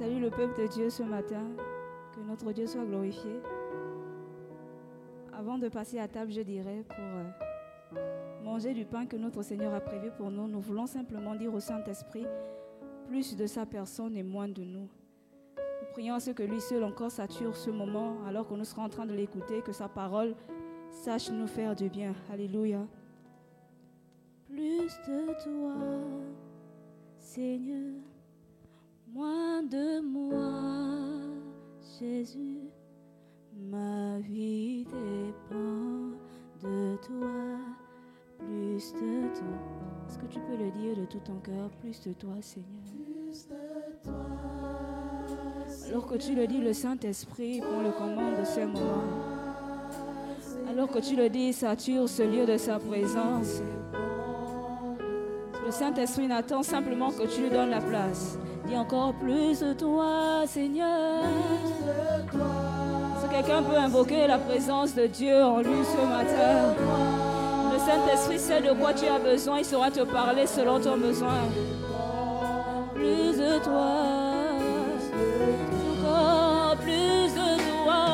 [0.00, 1.42] salue le peuple de Dieu ce matin.
[2.14, 3.42] Que notre Dieu soit glorifié.
[5.30, 9.74] Avant de passer à table, je dirais, pour euh, manger du pain que notre Seigneur
[9.74, 12.26] a prévu pour nous, nous voulons simplement dire au Saint-Esprit
[13.08, 14.88] plus de sa personne et moins de nous.
[15.58, 18.84] Nous prions à ce que lui seul encore sature ce moment alors que nous serons
[18.84, 20.34] en train de l'écouter, que sa parole
[20.90, 22.14] sache nous faire du bien.
[22.32, 22.86] Alléluia.
[24.46, 25.74] Plus de toi,
[27.18, 28.00] Seigneur,
[29.12, 30.36] moins de moi,
[31.98, 32.60] Jésus.
[33.70, 36.10] Ma vie dépend
[36.62, 37.58] de toi,
[38.38, 39.58] plus de toi.
[40.08, 42.68] Est-ce que tu peux le dire de tout ton cœur, plus de toi, Seigneur?
[42.84, 43.54] Plus de
[44.02, 44.14] toi.
[45.88, 49.04] Alors que tu le dis, le Saint-Esprit prend le commande de ce moment.
[50.68, 53.60] Alors que tu le dis, sature ce lieu de sa présence.
[55.64, 58.38] Le Saint-Esprit n'attend simplement que tu lui donnes la place.
[58.70, 61.24] Dis encore plus de toi, Seigneur.
[63.20, 66.76] Si quelqu'un peut invoquer la présence de Dieu en lui ce matin,
[67.72, 71.40] le Saint-Esprit sait de quoi tu as besoin, il saura te parler selon ton besoin.
[72.94, 74.04] Plus de toi,
[76.04, 78.04] encore plus de toi.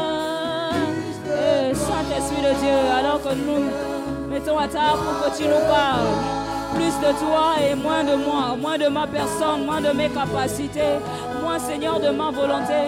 [1.74, 6.45] Saint-Esprit de Dieu, alors que nous mettons à table pour que tu nous parles
[6.76, 10.96] plus de toi et moins de moi, moins de ma personne, moins de mes capacités,
[11.42, 12.82] moins Seigneur de ma volonté,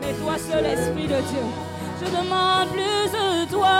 [0.00, 1.46] mais toi seul Esprit de Dieu.
[2.00, 3.78] Je demande plus de toi.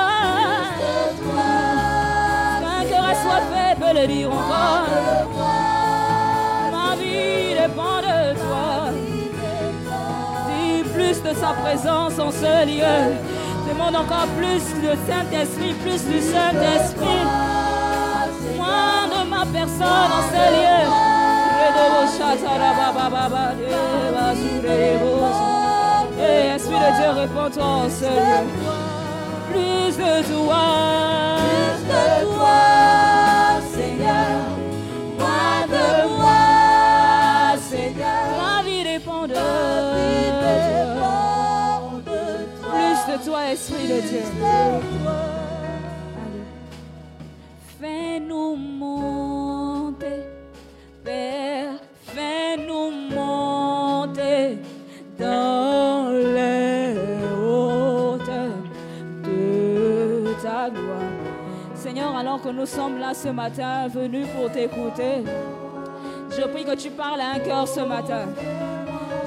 [2.88, 4.86] Qu'un cœur fait, peut le dire encore.
[6.72, 8.68] Ma vie dépend de toi.
[10.48, 13.14] Dis plus de sa présence en ce lieu.
[13.68, 17.49] Demande encore plus de Saint-Esprit, plus du Saint-Esprit
[19.60, 20.80] personne en ce lieu.
[26.18, 28.42] Et Esprit de Dieu, réponds-toi en ce lieu.
[29.50, 30.64] Plus de toi,
[31.40, 32.60] plus de toi,
[33.74, 34.38] Seigneur.
[35.18, 36.42] Moins de moi,
[37.70, 38.24] Seigneur.
[38.40, 39.42] Ma vie dépend de toi.
[42.70, 44.24] Plus de toi, Esprit de Dieu.
[47.80, 49.49] Fais-nous monter,
[62.30, 65.24] alors que nous sommes là ce matin, venus pour t'écouter,
[66.30, 68.26] je prie que tu parles à un cœur ce matin.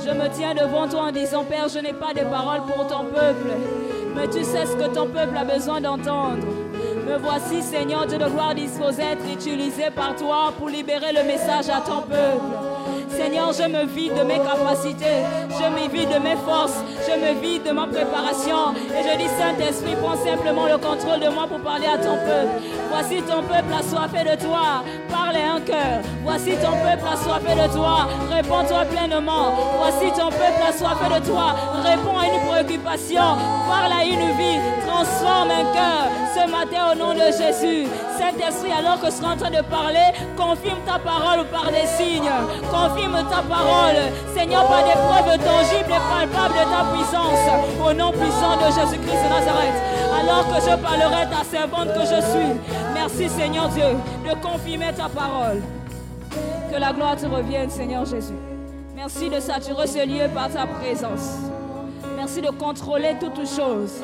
[0.01, 3.03] Je me tiens devant toi en disant, Père, je n'ai pas de paroles pour ton
[3.03, 3.57] peuple,
[4.15, 6.47] mais tu sais ce que ton peuple a besoin d'entendre.
[7.05, 11.81] Me voici, Seigneur de gloire, disposé être utilisé par toi pour libérer le message à
[11.81, 12.63] ton peuple.
[13.09, 17.39] Seigneur, je me vide de mes capacités, je me vide de mes forces, je me
[17.41, 18.73] vide de ma préparation.
[18.89, 22.82] Et je dis, Saint-Esprit, prends simplement le contrôle de moi pour parler à ton peuple.
[22.93, 24.83] Voici ton peuple assoiffé de toi.
[25.09, 26.01] Parle un cœur.
[26.23, 28.07] Voici ton peuple assoiffé de toi.
[28.31, 29.49] Réponds-toi pleinement.
[29.79, 31.55] Voici ton peuple assoiffé de toi.
[31.83, 33.37] Réponds à une préoccupation.
[33.67, 34.59] Parle à une vie.
[34.85, 36.05] Transforme un cœur.
[36.35, 37.87] Ce matin, au nom de Jésus.
[38.19, 42.29] Saint-Esprit, alors que je suis en train de parler, confirme ta parole par des signes.
[42.69, 44.13] Confirme ta parole.
[44.37, 47.41] Seigneur, par des preuves tangibles et palpables de ta puissance.
[47.83, 49.81] Au nom puissant de Jésus-Christ de Nazareth.
[50.23, 52.59] Alors que je parlerai ta servante que je suis.
[52.93, 53.83] Merci, Seigneur Dieu,
[54.25, 55.61] de confirmer ta parole.
[56.71, 58.33] Que la gloire te revienne, Seigneur Jésus.
[58.95, 61.39] Merci de saturer ce lieu par ta présence.
[62.15, 64.01] Merci de contrôler toutes choses.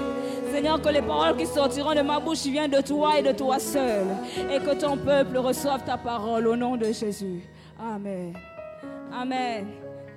[0.51, 3.57] Seigneur, que les paroles qui sortiront de ma bouche viennent de toi et de toi
[3.57, 4.05] seul.
[4.51, 7.43] Et que ton peuple reçoive ta parole au nom de Jésus.
[7.79, 8.33] Amen.
[9.13, 9.67] Amen.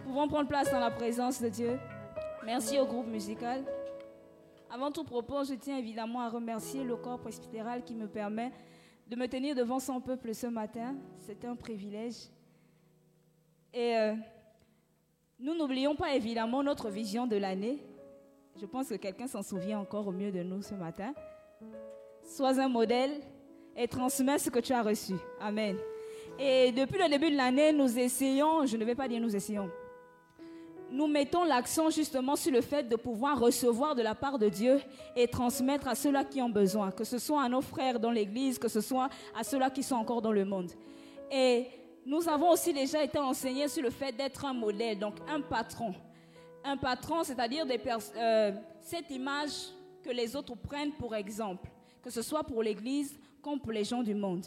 [0.05, 1.79] Pouvons prendre place dans la présence de Dieu.
[2.45, 3.63] Merci au groupe musical.
[4.75, 8.51] Avant tout propos, je tiens évidemment à remercier le corps presbytéral qui me permet
[9.07, 10.97] de me tenir devant son peuple ce matin.
[11.19, 12.31] C'est un privilège.
[13.75, 14.15] Et euh,
[15.39, 17.85] nous n'oublions pas évidemment notre vision de l'année.
[18.59, 21.13] Je pense que quelqu'un s'en souvient encore au mieux de nous ce matin.
[22.25, 23.21] Sois un modèle
[23.77, 25.13] et transmets ce que tu as reçu.
[25.39, 25.77] Amen.
[26.39, 29.71] Et depuis le début de l'année, nous essayons, je ne vais pas dire nous essayons,
[30.93, 34.79] nous mettons l'accent justement sur le fait de pouvoir recevoir de la part de Dieu
[35.17, 38.59] et transmettre à ceux-là qui ont besoin, que ce soit à nos frères dans l'Église,
[38.59, 40.71] que ce soit à ceux-là qui sont encore dans le monde.
[41.31, 41.67] Et
[42.05, 45.95] nous avons aussi déjà été enseignés sur le fait d'être un modèle, donc un patron.
[46.63, 47.65] Un patron, c'est-à-dire
[48.17, 48.53] euh,
[48.83, 49.71] cette image
[50.05, 51.71] que les autres prennent pour exemple,
[52.03, 54.45] que ce soit pour l'Église comme pour les gens du monde.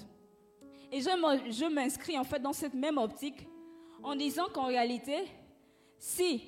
[0.92, 3.48] Et je m'inscris en fait dans cette même optique
[4.04, 5.26] en disant qu'en réalité,
[5.98, 6.44] si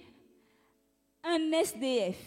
[1.23, 2.17] un SDF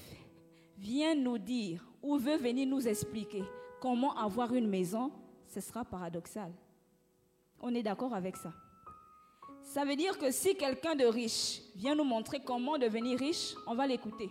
[0.79, 3.43] vient nous dire ou veut venir nous expliquer
[3.81, 5.13] comment avoir une maison,
[5.47, 6.53] ce sera paradoxal.
[7.61, 8.53] On est d'accord avec ça.
[9.63, 13.75] Ça veut dire que si quelqu'un de riche vient nous montrer comment devenir riche, on
[13.75, 14.31] va l'écouter.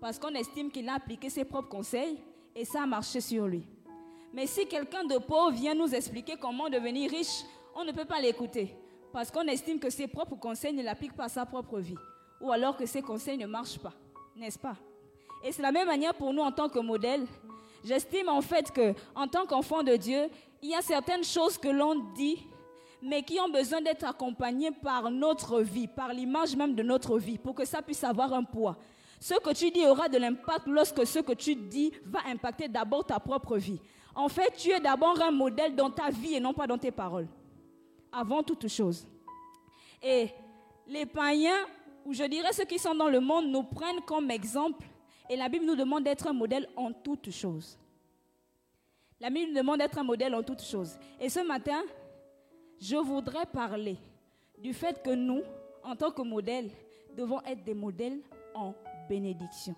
[0.00, 2.18] Parce qu'on estime qu'il a appliqué ses propres conseils
[2.54, 3.66] et ça a marché sur lui.
[4.32, 7.44] Mais si quelqu'un de pauvre vient nous expliquer comment devenir riche,
[7.74, 8.74] on ne peut pas l'écouter.
[9.12, 11.96] Parce qu'on estime que ses propres conseils ne l'appliquent pas à sa propre vie.
[12.40, 13.94] Ou alors que ses conseils ne marchent pas.
[14.36, 14.76] N'est-ce pas?
[15.42, 17.26] Et c'est la même manière pour nous en tant que modèle.
[17.84, 20.28] J'estime en fait que, en tant qu'enfant de Dieu,
[20.62, 22.38] il y a certaines choses que l'on dit,
[23.00, 27.38] mais qui ont besoin d'être accompagnées par notre vie, par l'image même de notre vie,
[27.38, 28.76] pour que ça puisse avoir un poids.
[29.20, 33.04] Ce que tu dis aura de l'impact lorsque ce que tu dis va impacter d'abord
[33.04, 33.80] ta propre vie.
[34.14, 36.90] En fait, tu es d'abord un modèle dans ta vie et non pas dans tes
[36.90, 37.28] paroles.
[38.12, 39.06] Avant toute chose.
[40.02, 40.28] Et
[40.86, 41.66] les païens,
[42.08, 44.86] ou je dirais ceux qui sont dans le monde, nous prennent comme exemple.
[45.28, 47.78] Et la Bible nous demande d'être un modèle en toutes choses.
[49.20, 50.98] La Bible nous demande d'être un modèle en toutes choses.
[51.20, 51.82] Et ce matin,
[52.80, 53.98] je voudrais parler
[54.56, 55.42] du fait que nous,
[55.84, 56.70] en tant que modèles,
[57.14, 58.20] devons être des modèles
[58.54, 58.72] en
[59.06, 59.74] bénédiction.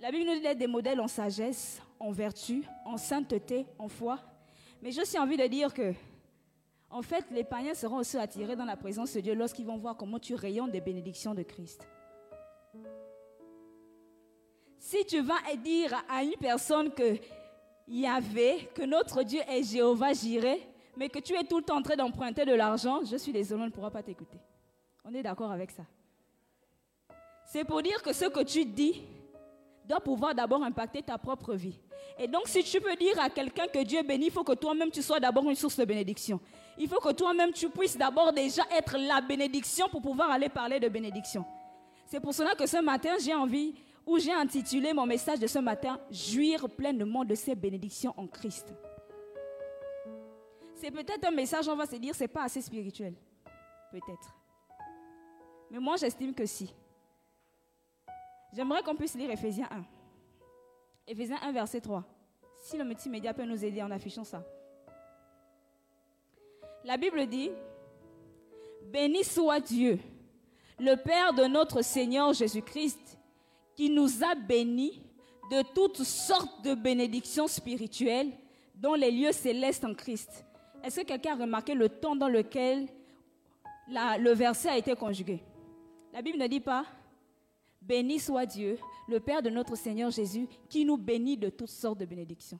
[0.00, 4.18] La Bible nous dit d'être des modèles en sagesse, en vertu, en sainteté, en foi.
[4.82, 5.94] Mais j'ai aussi envie de dire que,
[6.94, 9.96] en fait, les païens seront aussi attirés dans la présence de Dieu lorsqu'ils vont voir
[9.96, 11.84] comment tu rayonnes des bénédictions de Christ.
[14.78, 17.16] Si tu vas dire à une personne que
[17.88, 20.60] Yahvé, que notre Dieu est Jéhovah Jireh,
[20.96, 23.62] mais que tu es tout le temps en train d'emprunter de l'argent, je suis désolé,
[23.62, 24.38] on ne pourra pas t'écouter.
[25.04, 25.82] On est d'accord avec ça.
[27.44, 29.02] C'est pour dire que ce que tu dis
[29.84, 31.80] doit pouvoir d'abord impacter ta propre vie.
[32.18, 34.90] Et donc, si tu peux dire à quelqu'un que Dieu bénit, il faut que toi-même
[34.90, 36.40] tu sois d'abord une source de bénédiction.
[36.78, 40.78] Il faut que toi-même tu puisses d'abord déjà être la bénédiction pour pouvoir aller parler
[40.78, 41.44] de bénédiction.
[42.06, 43.74] C'est pour cela que ce matin, j'ai envie,
[44.06, 48.72] ou j'ai intitulé mon message de ce matin, Jouir pleinement de ses bénédictions en Christ.
[50.74, 53.14] C'est peut-être un message, on va se dire, c'est pas assez spirituel.
[53.90, 54.34] Peut-être.
[55.70, 56.74] Mais moi, j'estime que si.
[58.52, 59.93] J'aimerais qu'on puisse lire Ephésiens 1.
[61.06, 62.02] Ephésiens 1, verset 3.
[62.62, 64.42] Si le multimédia peut nous aider en affichant ça.
[66.82, 67.50] La Bible dit,
[68.90, 69.98] Béni soit Dieu,
[70.78, 73.18] le Père de notre Seigneur Jésus-Christ,
[73.74, 75.02] qui nous a bénis
[75.50, 78.30] de toutes sortes de bénédictions spirituelles
[78.74, 80.44] dans les lieux célestes en Christ.
[80.82, 82.88] Est-ce que quelqu'un a remarqué le temps dans lequel
[83.88, 85.42] le verset a été conjugué?
[86.12, 86.86] La Bible ne dit pas
[87.82, 88.78] Béni soit Dieu,
[89.08, 92.58] le Père de notre Seigneur Jésus, qui nous bénit de toutes sortes de bénédictions.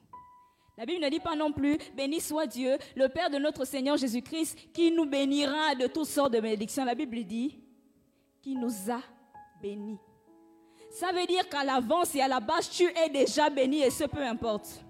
[0.77, 3.95] La Bible ne dit pas non plus, béni soit Dieu, le Père de notre Seigneur
[3.95, 6.83] Jésus-Christ, qui nous bénira de toutes sortes de bénédictions.
[6.83, 7.59] La Bible dit,
[8.41, 8.99] qui nous a
[9.61, 9.97] bénis.
[10.91, 14.03] Ça veut dire qu'à l'avance et à la base, tu es déjà béni et ce
[14.03, 14.84] peu importe.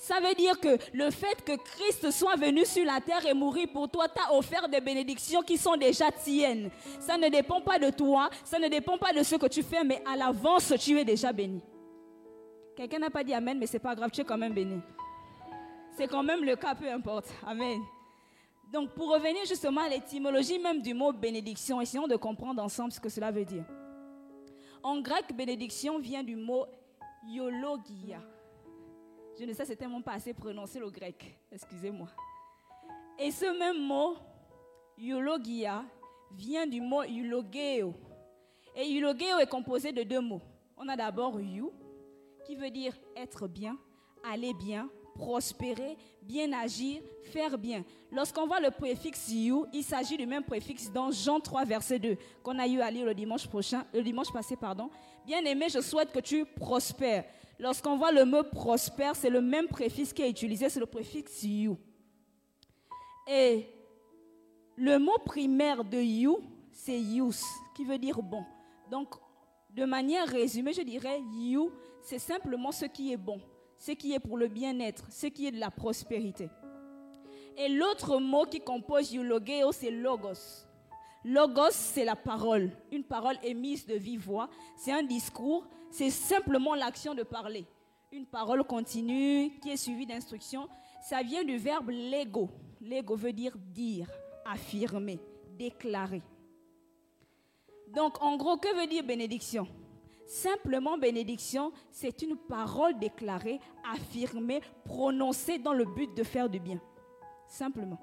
[0.00, 3.68] Ça veut dire que le fait que Christ soit venu sur la terre et mourir
[3.70, 6.70] pour toi t'a offert des bénédictions qui sont déjà tiennes.
[6.98, 9.84] Ça ne dépend pas de toi, ça ne dépend pas de ce que tu fais,
[9.84, 11.60] mais à l'avance, tu es déjà béni.
[12.74, 14.80] Quelqu'un n'a pas dit Amen, mais c'est pas grave, tu es quand même béni.
[15.98, 17.28] C'est quand même le cas, peu importe.
[17.46, 17.82] Amen.
[18.72, 23.00] Donc, pour revenir justement à l'étymologie même du mot bénédiction, essayons de comprendre ensemble ce
[23.00, 23.66] que cela veut dire.
[24.82, 26.64] En grec, bénédiction vient du mot
[27.26, 28.22] yologia
[29.38, 31.38] je ne sais certainement pas assez prononcer le grec.
[31.50, 32.08] Excusez-moi.
[33.18, 34.16] Et ce même mot,
[34.98, 35.84] eulogia,
[36.32, 37.94] vient du mot eulogeo.
[38.74, 40.42] Et eulogeo est composé de deux mots.
[40.76, 41.72] On a d'abord you,
[42.44, 43.76] qui veut dire être bien,
[44.24, 47.84] aller bien, prospérer, bien agir, faire bien.
[48.10, 52.16] Lorsqu'on voit le préfixe you, il s'agit du même préfixe dans Jean 3, verset 2,
[52.42, 54.88] qu'on a eu à lire le dimanche prochain, le dimanche passé, pardon.
[55.26, 57.24] Bien aimé, je souhaite que tu prospères.
[57.60, 61.42] Lorsqu'on voit le mot prospère, c'est le même préfixe qui est utilisé, c'est le préfixe
[61.42, 61.76] you.
[63.28, 63.66] Et
[64.76, 66.38] le mot primaire de you,
[66.72, 67.44] c'est use,
[67.76, 68.42] qui veut dire bon.
[68.90, 69.14] Donc,
[69.68, 73.38] de manière résumée, je dirais you, c'est simplement ce qui est bon,
[73.76, 76.48] ce qui est pour le bien-être, ce qui est de la prospérité.
[77.58, 80.64] Et l'autre mot qui compose eulogeo, c'est logos.
[81.24, 84.48] Logos, c'est la parole, une parole émise de vive voix.
[84.76, 87.66] C'est un discours, c'est simplement l'action de parler.
[88.10, 90.68] Une parole continue qui est suivie d'instructions.
[91.02, 92.48] Ça vient du verbe lego.
[92.80, 94.08] Lego veut dire dire,
[94.46, 95.20] affirmer,
[95.58, 96.22] déclarer.
[97.88, 99.66] Donc, en gros, que veut dire bénédiction?
[100.26, 103.60] Simplement, bénédiction, c'est une parole déclarée,
[103.92, 106.80] affirmée, prononcée dans le but de faire du bien.
[107.48, 107.98] Simplement.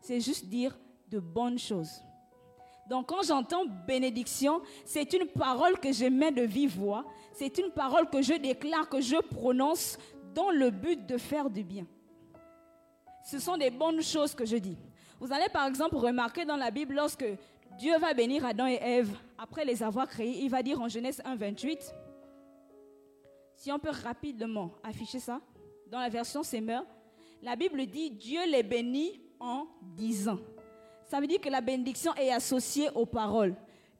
[0.00, 0.76] C'est juste dire
[1.08, 2.02] de bonnes choses.
[2.92, 7.70] Donc quand j'entends bénédiction, c'est une parole que je mets de vive voix, c'est une
[7.70, 9.96] parole que je déclare, que je prononce
[10.34, 11.86] dans le but de faire du bien.
[13.24, 14.76] Ce sont des bonnes choses que je dis.
[15.18, 17.24] Vous allez par exemple remarquer dans la Bible, lorsque
[17.78, 21.22] Dieu va bénir Adam et Ève, après les avoir créés, il va dire en Genèse
[21.24, 21.94] 1, 28,
[23.56, 25.40] si on peut rapidement afficher ça,
[25.86, 26.84] dans la version Semeur,
[27.40, 30.40] la Bible dit Dieu les bénit en disant.
[31.06, 33.54] Ça veut dire que la bénédiction est associée aux paroles.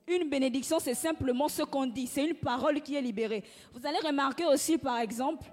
[0.07, 2.07] Une bénédiction, c'est simplement ce qu'on dit.
[2.07, 3.45] C'est une parole qui est libérée.
[3.73, 5.45] Vous allez remarquer aussi, par exemple,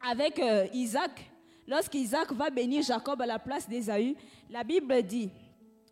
[0.00, 1.30] avec euh, Isaac,
[1.66, 4.16] lorsqu'Isaac va bénir Jacob à la place d'Ésaü,
[4.50, 5.30] la Bible dit,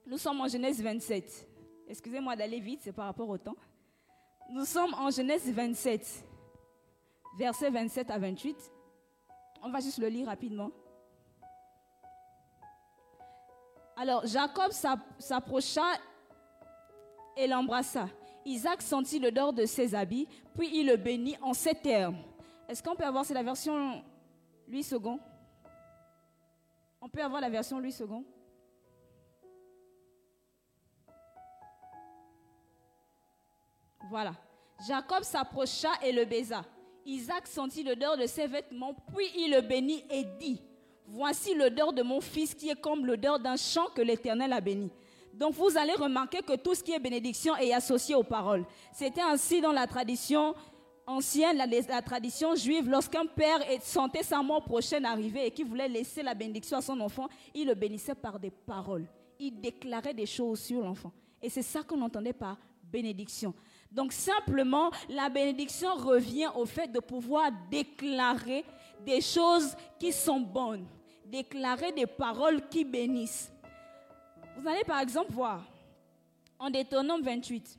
[0.07, 1.49] nous sommes en Genèse 27.
[1.89, 3.57] Excusez-moi d'aller vite, c'est par rapport au temps.
[4.51, 6.25] Nous sommes en Genèse 27,
[7.39, 8.57] versets 27 à 28.
[9.63, 10.71] On va juste le lire rapidement.
[13.97, 14.73] Alors Jacob
[15.19, 15.83] s'approcha
[17.37, 18.09] et l'embrassa.
[18.45, 22.19] Isaac sentit l'odeur de ses habits, puis il le bénit en ces termes.
[22.69, 24.03] Est-ce qu'on peut avoir, c'est la version
[24.67, 25.19] Louis II
[27.01, 28.25] On peut avoir la version Louis II
[34.09, 34.33] Voilà.
[34.87, 36.65] Jacob s'approcha et le baisa.
[37.05, 40.61] Isaac sentit l'odeur de ses vêtements, puis il le bénit et dit,
[41.07, 44.91] Voici l'odeur de mon fils qui est comme l'odeur d'un champ que l'Éternel a béni.
[45.35, 48.65] Donc vous allez remarquer que tout ce qui est bénédiction est associé aux paroles.
[48.93, 50.55] C'était ainsi dans la tradition
[51.07, 56.23] ancienne, la, tradition juive, lorsqu'un père sentait sa mort prochaine arriver et qu'il voulait laisser
[56.23, 59.07] la bénédiction à son enfant, il le bénissait par des paroles.
[59.39, 61.13] Il déclarait des choses sur l'enfant.
[61.43, 63.53] Et c'est ça qu'on entendait par bénédiction.
[63.91, 68.65] Donc simplement, la bénédiction revient au fait de pouvoir déclarer
[69.05, 70.87] des choses qui sont bonnes,
[71.27, 73.53] déclarer des paroles qui bénissent.
[74.57, 75.65] Vous allez par exemple voir
[76.59, 77.79] en Deutéronome 28,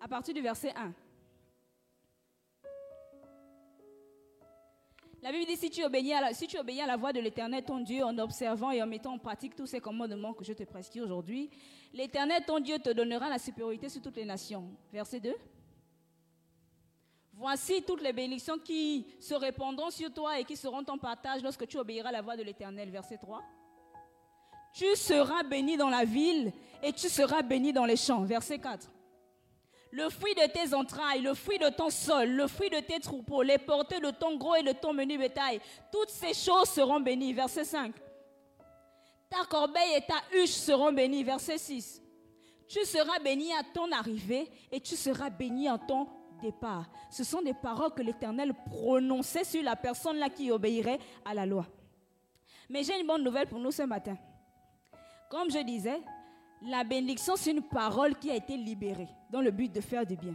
[0.00, 0.92] à partir du verset 1.
[5.20, 7.18] La Bible dit si tu, obéis à la, si tu obéis à la voix de
[7.18, 10.52] l'Éternel, ton Dieu, en observant et en mettant en pratique tous ces commandements que je
[10.52, 11.50] te prescris aujourd'hui,
[11.92, 14.70] l'Éternel, ton Dieu, te donnera la supériorité sur toutes les nations.
[14.92, 15.34] Verset 2.
[17.38, 21.68] Voici toutes les bénédictions qui se répandront sur toi et qui seront ton partage lorsque
[21.68, 22.90] tu obéiras à la voix de l'Éternel.
[22.90, 23.40] Verset 3.
[24.74, 26.52] Tu seras béni dans la ville
[26.82, 28.24] et tu seras béni dans les champs.
[28.24, 28.90] Verset 4
[29.90, 33.40] le fruit de tes entrailles, le fruit de ton sol, le fruit de tes troupeaux,
[33.40, 37.32] les portées de ton gros et de ton menu bétail, toutes ces choses seront bénies.
[37.32, 37.94] Verset 5.
[39.30, 41.24] Ta corbeille et ta huche seront bénies.
[41.24, 42.02] Verset 6.
[42.68, 46.06] Tu seras béni à ton arrivée et tu seras béni en ton
[47.10, 51.46] Ce sont des paroles que l'Éternel prononçait sur la personne là qui obéirait à la
[51.46, 51.66] loi.
[52.68, 54.16] Mais j'ai une bonne nouvelle pour nous ce matin.
[55.30, 56.00] Comme je disais,
[56.62, 60.16] la bénédiction, c'est une parole qui a été libérée dans le but de faire du
[60.16, 60.34] bien.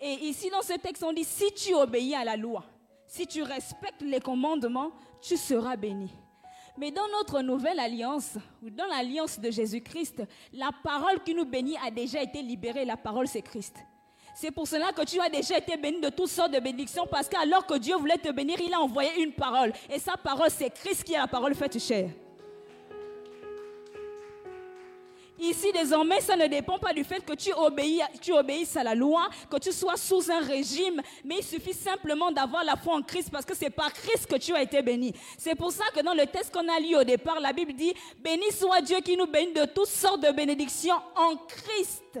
[0.00, 2.64] Et ici, dans ce texte, on dit, si tu obéis à la loi,
[3.06, 4.90] si tu respectes les commandements,
[5.20, 6.10] tu seras béni.
[6.76, 11.76] Mais dans notre nouvelle alliance, ou dans l'alliance de Jésus-Christ, la parole qui nous bénit
[11.84, 12.84] a déjà été libérée.
[12.84, 13.76] La parole, c'est Christ.
[14.34, 17.28] C'est pour cela que tu as déjà été béni de toutes sortes de bénédictions, parce
[17.28, 19.72] qu'alors que Dieu voulait te bénir, il a envoyé une parole.
[19.90, 22.10] Et sa parole, c'est Christ qui est la parole faite chère.
[25.38, 27.50] Ici, désormais, ça ne dépend pas du fait que tu,
[28.20, 32.30] tu obéisses à la loi, que tu sois sous un régime, mais il suffit simplement
[32.30, 35.12] d'avoir la foi en Christ parce que c'est par Christ que tu as été béni.
[35.36, 37.92] C'est pour ça que dans le texte qu'on a lu au départ, la Bible dit,
[38.20, 42.20] béni soit Dieu qui nous bénit de toutes sortes de bénédictions en Christ.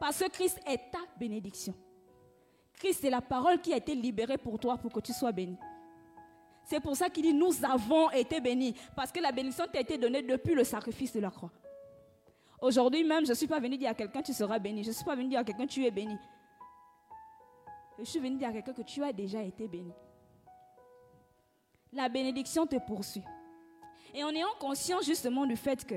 [0.00, 1.74] Parce que Christ est ta bénédiction.
[2.72, 5.58] Christ est la parole qui a été libérée pour toi pour que tu sois béni.
[6.64, 8.74] C'est pour ça qu'il dit, nous avons été bénis.
[8.96, 11.52] Parce que la bénédiction t'a été donnée depuis le sacrifice de la croix.
[12.62, 14.82] Aujourd'hui même, je ne suis pas venu dire à quelqu'un, tu seras béni.
[14.82, 16.16] Je ne suis pas venu dire à quelqu'un, tu es béni.
[17.98, 19.92] Je suis venu dire à quelqu'un que tu as déjà été béni.
[21.92, 23.24] La bénédiction te poursuit.
[24.14, 25.96] Et en ayant conscience justement du fait que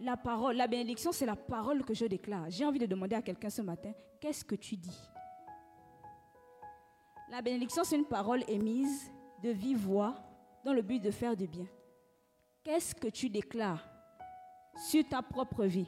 [0.00, 2.46] la parole, la bénédiction, c'est la parole que je déclare.
[2.48, 4.98] J'ai envie de demander à quelqu'un ce matin, qu'est-ce que tu dis?
[7.30, 9.10] La bénédiction, c'est une parole émise
[9.42, 10.16] de vive voix
[10.64, 11.66] dans le but de faire du bien.
[12.64, 13.86] Qu'est-ce que tu déclares
[14.88, 15.86] sur ta propre vie?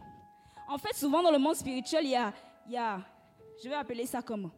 [0.69, 2.33] En fait, souvent dans le monde spirituel, il y a,
[2.67, 3.01] il y a
[3.63, 4.51] je vais appeler ça comment?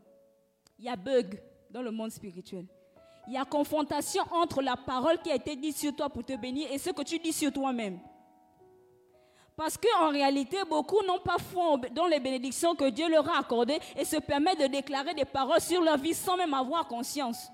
[0.79, 2.67] Il y a bug dans le monde spirituel.
[3.27, 6.37] Il y a confrontation entre la parole qui a été dite sur toi pour te
[6.37, 7.99] bénir et ce que tu dis sur toi-même.
[9.57, 13.79] Parce qu'en réalité, beaucoup n'ont pas foi dans les bénédictions que Dieu leur a accordées
[13.97, 17.51] et se permettent de déclarer des paroles sur leur vie sans même avoir conscience.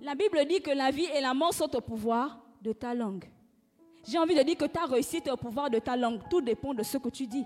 [0.00, 3.24] La Bible dit que la vie et la mort sont au pouvoir de ta langue.
[4.06, 6.20] J'ai envie de dire que ta réussite est au pouvoir de ta langue.
[6.30, 7.44] Tout dépend de ce que tu dis.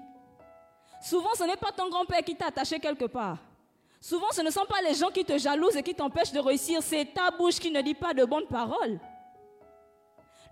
[1.03, 3.39] Souvent, ce n'est pas ton grand-père qui t'a attaché quelque part.
[3.99, 6.83] Souvent, ce ne sont pas les gens qui te jalousent et qui t'empêchent de réussir.
[6.83, 8.99] C'est ta bouche qui ne dit pas de bonnes paroles.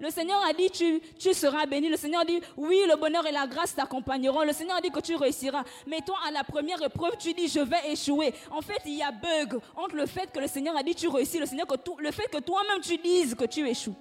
[0.01, 1.89] Le Seigneur a dit, tu, tu seras béni.
[1.89, 4.43] Le Seigneur dit, oui, le bonheur et la grâce t'accompagneront.
[4.45, 5.65] Le Seigneur dit que tu réussiras.
[5.87, 8.33] Mais toi, à la première épreuve, tu dis, je vais échouer.
[8.51, 11.09] En fait, il y a bug entre le fait que le Seigneur a dit, tu
[11.09, 13.97] réussis, le, Seigneur que le fait que toi-même, tu dises que tu échoues.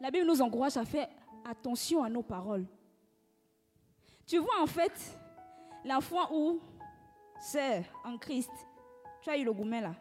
[0.00, 1.08] La Bible nous encourage à faire
[1.44, 2.66] attention à nos paroles.
[4.26, 4.92] Tu vois, en fait,
[5.84, 6.60] la fois où,
[7.40, 8.50] c'est en Christ,
[9.20, 9.94] tu as eu le gourmet là.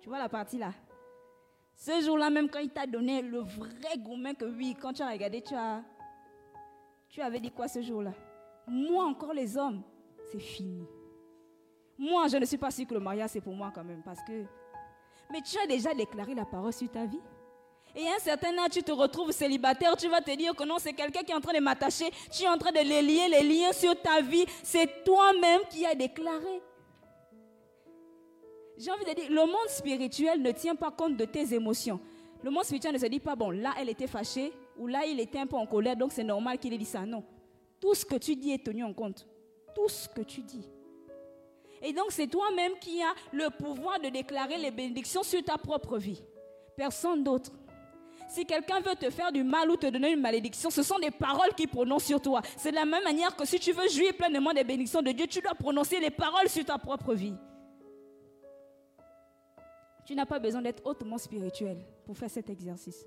[0.00, 0.72] Tu vois la partie là.
[1.84, 5.10] Ce jour-là, même quand il t'a donné le vrai gourmet que oui, quand tu as
[5.10, 5.82] regardé, tu as.
[7.08, 8.12] Tu avais dit quoi ce jour-là?
[8.68, 9.82] Moi, encore les hommes,
[10.30, 10.86] c'est fini.
[11.98, 14.00] Moi, je ne suis pas sûr que le mariage, c'est pour moi quand même.
[14.04, 14.44] Parce que.
[15.32, 17.20] Mais tu as déjà déclaré la parole sur ta vie.
[17.96, 20.76] Et à un certain âge, tu te retrouves célibataire, tu vas te dire que non,
[20.78, 23.26] c'est quelqu'un qui est en train de m'attacher, tu es en train de les lier,
[23.28, 26.62] les liens sur ta vie, c'est toi-même qui as déclaré.
[28.78, 32.00] J'ai envie de dire, le monde spirituel ne tient pas compte de tes émotions.
[32.42, 35.20] Le monde spirituel ne se dit pas, bon, là, elle était fâchée, ou là, il
[35.20, 37.06] était un peu en colère, donc c'est normal qu'il ait dit ça.
[37.06, 37.22] Non.
[37.80, 39.26] Tout ce que tu dis est tenu en compte.
[39.74, 40.68] Tout ce que tu dis.
[41.82, 45.98] Et donc, c'est toi-même qui as le pouvoir de déclarer les bénédictions sur ta propre
[45.98, 46.22] vie.
[46.76, 47.50] Personne d'autre.
[48.28, 51.10] Si quelqu'un veut te faire du mal ou te donner une malédiction, ce sont des
[51.10, 52.40] paroles qu'il prononce sur toi.
[52.56, 55.26] C'est de la même manière que si tu veux jouir pleinement des bénédictions de Dieu,
[55.26, 57.34] tu dois prononcer les paroles sur ta propre vie.
[60.04, 63.06] Tu n'as pas besoin d'être hautement spirituel pour faire cet exercice.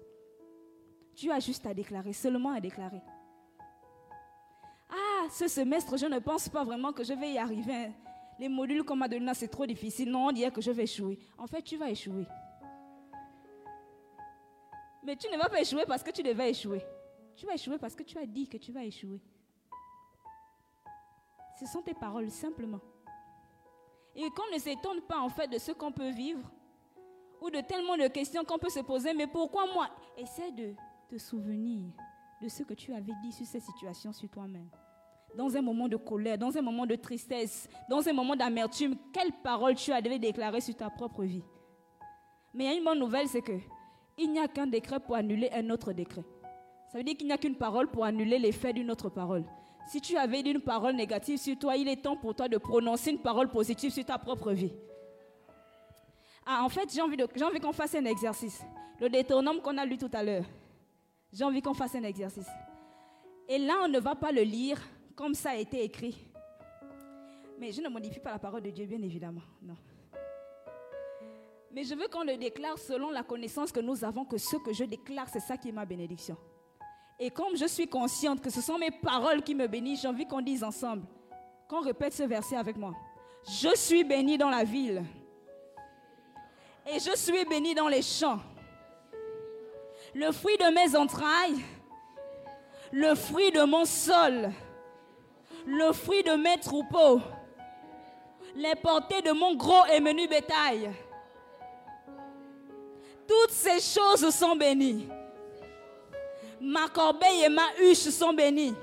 [1.16, 3.02] Tu as juste à déclarer, seulement à déclarer.
[4.90, 7.92] Ah, ce semestre, je ne pense pas vraiment que je vais y arriver.
[8.40, 10.10] Les modules qu'on m'a donnés, c'est trop difficile.
[10.10, 11.20] Non, on dirait que je vais échouer.
[11.38, 12.28] En fait, tu vas échouer.
[15.04, 16.82] Mais tu ne vas pas échouer parce que tu devais échouer.
[17.36, 19.22] Tu vas échouer parce que tu as dit que tu vas échouer.
[21.60, 22.81] Ce sont tes paroles, simplement.
[24.16, 26.50] Et qu'on ne s'étonne pas en fait de ce qu'on peut vivre
[27.42, 29.14] ou de tellement de questions qu'on peut se poser.
[29.14, 29.88] Mais pourquoi moi?
[30.18, 30.74] Essaie de
[31.10, 31.92] te souvenir
[32.42, 34.70] de ce que tu avais dit sur cette situation sur toi-même.
[35.36, 39.32] Dans un moment de colère, dans un moment de tristesse, dans un moment d'amertume, quelle
[39.44, 41.44] parole tu avais déclaré sur ta propre vie?
[42.54, 43.60] Mais il y a une bonne nouvelle, c'est que
[44.18, 46.24] il n'y a qu'un décret pour annuler un autre décret.
[46.90, 49.44] Ça veut dire qu'il n'y a qu'une parole pour annuler l'effet d'une autre parole.
[49.88, 52.58] Si tu avais dit une parole négative sur toi, il est temps pour toi de
[52.58, 54.72] prononcer une parole positive sur ta propre vie.
[56.46, 58.62] Ah, en fait, j'ai envie, qu'on fasse un exercice.
[59.00, 60.46] Le détournement qu'on a lu tout à l'heure.
[61.34, 62.48] J'ai envie qu'on fasse un exercice.
[63.48, 64.79] Et là, on ne va pas le lire
[65.16, 66.16] comme ça a été écrit.
[67.60, 69.42] Mais je ne modifie pas la parole de Dieu, bien évidemment.
[69.62, 69.75] Non.
[71.72, 74.72] Mais je veux qu'on le déclare selon la connaissance que nous avons, que ce que
[74.72, 76.38] je déclare, c'est ça qui est ma bénédiction.
[77.20, 80.25] Et comme je suis consciente que ce sont mes paroles qui me bénissent, j'ai envie
[80.25, 81.03] qu'on dise ensemble,
[81.68, 82.94] qu'on répète ce verset avec moi.
[83.48, 85.03] Je suis béni dans la ville.
[86.88, 88.40] Et je suis béni dans les champs.
[90.14, 91.64] Le fruit de mes entrailles,
[92.92, 94.52] le fruit de mon sol,
[95.66, 97.22] le fruit de mes troupeaux,
[98.56, 100.94] les portées de mon gros et menu bétail
[103.28, 105.08] toutes ces choses sont bénies.
[106.62, 108.74] Ma corbeille et ma huche sont bénies.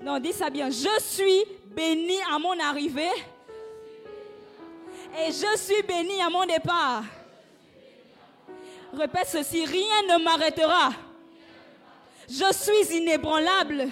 [0.00, 0.70] Non, dis ça bien.
[0.70, 3.10] Je suis béni à mon arrivée.
[5.18, 7.04] Et je suis béni à mon départ.
[8.94, 10.90] Répète ceci, rien ne m'arrêtera.
[12.28, 13.88] Je suis inébranlable.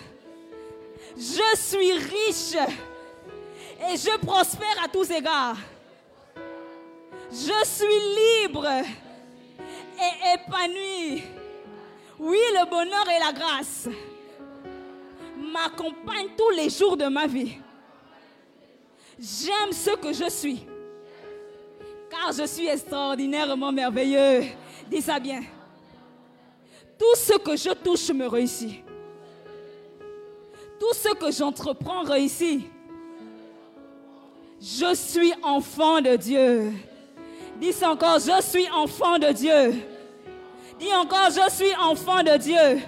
[1.16, 2.56] Je suis riche.
[3.90, 5.56] Et je prospère à tous égards.
[7.30, 11.22] Je suis libre et épanoui.
[12.18, 13.88] Oui, le bonheur et la grâce
[15.36, 17.56] m'accompagnent tous les jours de ma vie.
[19.18, 20.66] J'aime ce que je suis.
[22.36, 24.44] Je suis extraordinairement merveilleux.
[24.88, 25.42] Dis ça bien.
[26.98, 28.84] Tout ce que je touche me réussit.
[30.78, 32.62] Tout ce que j'entreprends réussit.
[34.60, 36.72] Je suis enfant de Dieu.
[37.56, 39.74] Dis encore, je suis enfant de Dieu.
[40.78, 42.80] Dis encore, je suis enfant de Dieu.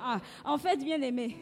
[0.00, 1.36] Ah, en fait, bien aimé,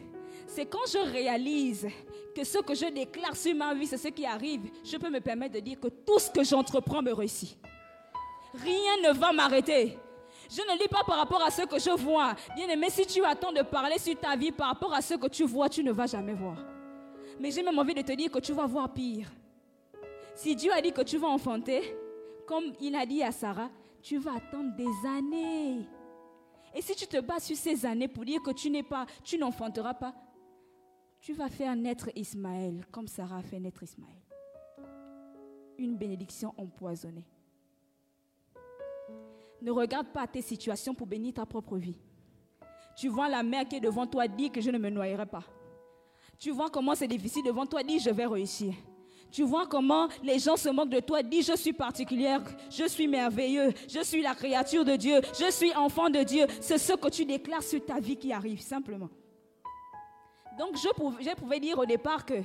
[0.47, 1.87] c'est quand je réalise
[2.35, 5.21] que ce que je déclare sur ma vie, c'est ce qui arrive, je peux me
[5.21, 7.57] permettre de dire que tout ce que j'entreprends me réussit.
[8.53, 9.97] Rien ne va m'arrêter.
[10.49, 12.35] Je ne dis pas par rapport à ce que je vois.
[12.55, 15.27] Bien aimé, si tu attends de parler sur ta vie par rapport à ce que
[15.27, 16.57] tu vois, tu ne vas jamais voir.
[17.39, 19.31] Mais j'ai même envie de te dire que tu vas voir pire.
[20.35, 21.95] Si Dieu a dit que tu vas enfanter,
[22.45, 23.69] comme il a dit à Sarah,
[24.01, 25.87] tu vas attendre des années.
[26.75, 29.37] Et si tu te bats sur ces années pour dire que tu n'es pas, tu
[29.37, 30.13] n'enfanteras pas,
[31.25, 34.21] tu vas faire naître Ismaël comme Sarah a fait naître Ismaël.
[35.79, 37.25] Une bénédiction empoisonnée.
[39.59, 41.97] Ne regarde pas tes situations pour bénir ta propre vie.
[42.95, 45.43] Tu vois la mer qui est devant toi, dis que je ne me noyerai pas.
[46.37, 48.75] Tu vois comment c'est difficile devant toi, dis je vais réussir.
[49.31, 53.07] Tu vois comment les gens se moquent de toi, dis je suis particulière, je suis
[53.07, 56.45] merveilleux, je suis la créature de Dieu, je suis enfant de Dieu.
[56.61, 59.09] C'est ce que tu déclares sur ta vie qui arrive, simplement.
[60.57, 62.41] Donc je pouvais, dire au départ que,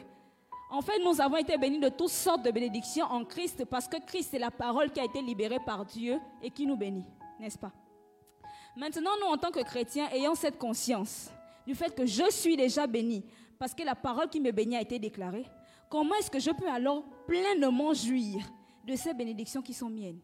[0.70, 3.96] en fait, nous avons été bénis de toutes sortes de bénédictions en Christ parce que
[4.04, 7.06] Christ est la parole qui a été libérée par Dieu et qui nous bénit,
[7.38, 7.72] n'est-ce pas?
[8.76, 11.30] Maintenant, nous, en tant que chrétiens, ayant cette conscience
[11.66, 13.24] du fait que je suis déjà béni
[13.58, 15.46] parce que la parole qui me bénit a été déclarée,
[15.88, 18.44] comment est-ce que je peux alors pleinement jouir
[18.86, 20.20] de ces bénédictions qui sont miennes?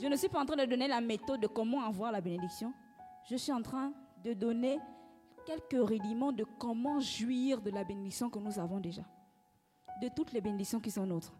[0.00, 2.72] Je ne suis pas en train de donner la méthode de comment avoir la bénédiction.
[3.28, 3.92] Je suis en train
[4.24, 4.78] de donner
[5.48, 9.00] quelques rudiments de comment jouir de la bénédiction que nous avons déjà.
[10.02, 11.32] De toutes les bénédictions qui sont nôtres.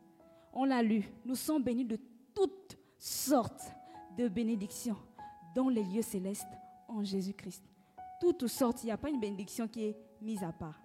[0.54, 1.98] On l'a lu, nous sommes bénis de
[2.34, 3.70] toutes sortes
[4.16, 4.96] de bénédictions
[5.54, 6.48] dans les lieux célestes
[6.88, 7.62] en Jésus-Christ.
[8.18, 10.80] Toutes sortes, il n'y a pas une bénédiction qui est mise à part.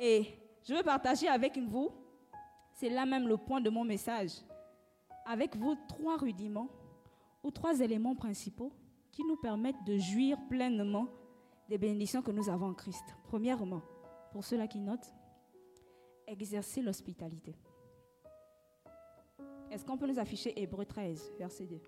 [0.00, 0.26] Et
[0.64, 1.90] je veux partager avec vous,
[2.72, 4.32] c'est là même le point de mon message,
[5.24, 6.68] avec vous trois rudiments
[7.44, 8.72] ou trois éléments principaux
[9.12, 11.06] qui nous permettent de jouir pleinement
[11.68, 13.04] des bénédictions que nous avons en Christ.
[13.24, 13.82] Premièrement,
[14.32, 15.12] pour ceux-là qui notent,
[16.26, 17.54] exercer l'hospitalité.
[19.70, 21.80] Est-ce qu'on peut nous afficher Hébreu 13, verset 2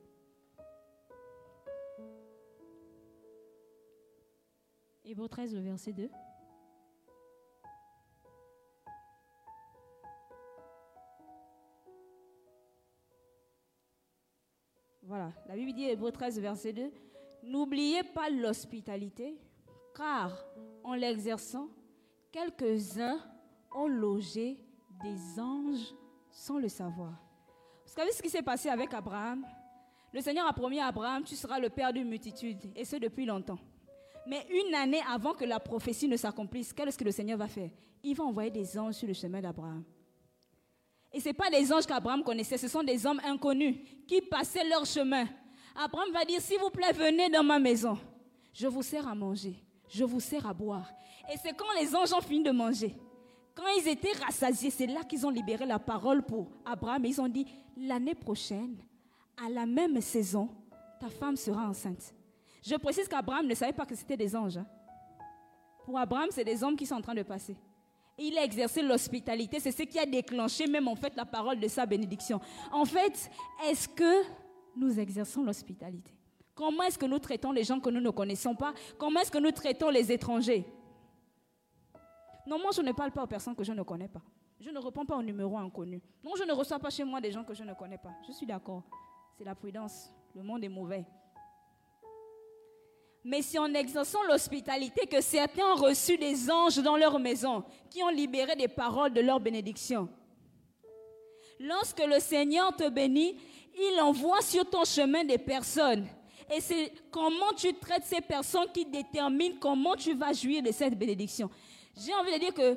[5.07, 6.11] Hébreu 13, le verset 2.
[15.03, 16.91] Voilà, la Bible dit, Hébreu 13, verset 2,
[17.47, 19.39] N'oubliez pas l'hospitalité,
[19.95, 20.33] car
[20.83, 21.69] en l'exerçant,
[22.33, 23.19] quelques-uns
[23.75, 24.59] ont logé
[25.03, 25.95] des anges
[26.31, 27.13] sans le savoir.
[27.87, 29.47] Vous savez ce qui s'est passé avec Abraham?
[30.13, 33.27] Le Seigneur a promis à Abraham, tu seras le père d'une multitude, et ce depuis
[33.27, 33.59] longtemps.
[34.27, 37.71] Mais une année avant que la prophétie ne s'accomplisse, qu'est-ce que le Seigneur va faire?
[38.03, 39.85] Il va envoyer des anges sur le chemin d'Abraham.
[41.13, 43.77] Et ce pas des anges qu'Abraham connaissait, ce sont des hommes inconnus
[44.09, 45.27] qui passaient leur chemin.
[45.75, 47.99] Abraham va dire, s'il vous plaît, venez dans ma maison.
[48.53, 49.57] Je vous sers à manger,
[49.89, 50.89] je vous sers à boire.
[51.33, 52.95] Et c'est quand les anges ont fini de manger,
[53.55, 57.05] quand ils étaient rassasiés, c'est là qu'ils ont libéré la parole pour Abraham.
[57.05, 58.77] Et ils ont dit, l'année prochaine,
[59.45, 60.49] à la même saison,
[61.01, 62.15] ta femme sera enceinte.
[62.63, 64.57] Je précise qu'Abraham ne savait pas que c'était des anges.
[64.57, 64.67] Hein.
[65.85, 67.57] Pour Abraham, c'est des hommes qui sont en train de passer.
[68.17, 71.67] Il a exercé l'hospitalité, c'est ce qui a déclenché même en fait la parole de
[71.67, 72.41] sa bénédiction.
[72.73, 73.31] En fait,
[73.67, 74.23] est-ce que
[74.77, 76.13] nous exerçons l'hospitalité
[76.55, 78.73] Comment est-ce que nous traitons les gens que nous ne connaissons pas?
[78.97, 80.65] Comment est-ce que nous traitons les étrangers?
[82.47, 84.23] Non, moi je ne parle pas aux personnes que je ne connais pas.
[84.61, 86.01] Je ne réponds pas aux numéros inconnus.
[86.23, 88.13] Non, je ne reçois pas chez moi des gens que je ne connais pas.
[88.27, 88.85] Je suis d'accord.
[89.37, 90.13] C'est la prudence.
[90.35, 91.05] Le monde est mauvais.
[93.25, 98.03] Mais c'est en exerçant l'hospitalité que certains ont reçu des anges dans leur maison, qui
[98.03, 100.09] ont libéré des paroles de leur bénédiction.
[101.59, 103.37] Lorsque le Seigneur te bénit,
[103.77, 106.07] il envoie sur ton chemin des personnes.
[106.55, 110.99] Et c'est comment tu traites ces personnes qui déterminent comment tu vas jouir de cette
[110.99, 111.51] bénédiction.
[111.97, 112.77] J'ai envie de dire que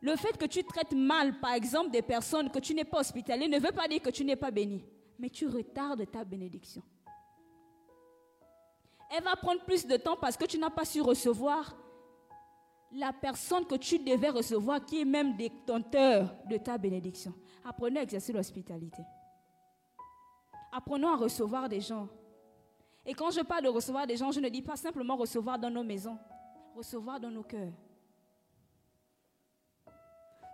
[0.00, 3.48] le fait que tu traites mal, par exemple, des personnes que tu n'es pas hospitalier
[3.48, 4.84] ne veut pas dire que tu n'es pas béni,
[5.18, 6.82] mais tu retardes ta bénédiction
[9.10, 11.76] elle va prendre plus de temps parce que tu n'as pas su recevoir
[12.92, 17.32] la personne que tu devais recevoir, qui est même détenteur de ta bénédiction.
[17.64, 19.02] Apprenez à exercer l'hospitalité.
[20.72, 22.08] Apprenons à recevoir des gens.
[23.04, 25.70] Et quand je parle de recevoir des gens, je ne dis pas simplement recevoir dans
[25.70, 26.18] nos maisons,
[26.76, 27.72] recevoir dans nos cœurs.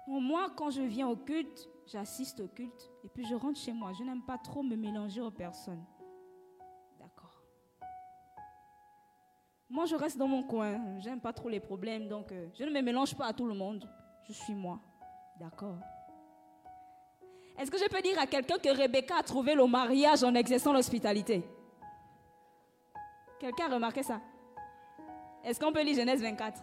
[0.07, 3.93] moi, quand je viens au culte, j'assiste au culte et puis je rentre chez moi.
[3.93, 5.85] Je n'aime pas trop me mélanger aux personnes.
[9.69, 10.99] Moi, je reste dans mon coin.
[11.01, 13.55] J'aime pas trop les problèmes, donc euh, je ne me mélange pas à tout le
[13.55, 13.89] monde.
[14.29, 14.81] Je suis moi.
[15.41, 15.79] D'accord.
[17.59, 20.73] Est-ce que je peux dire à quelqu'un que Rebecca a trouvé le mariage en exerçant
[20.73, 21.43] l'hospitalité?
[23.39, 24.21] Quelqu'un a remarqué ça?
[25.43, 26.61] Est-ce qu'on peut lire Genèse 24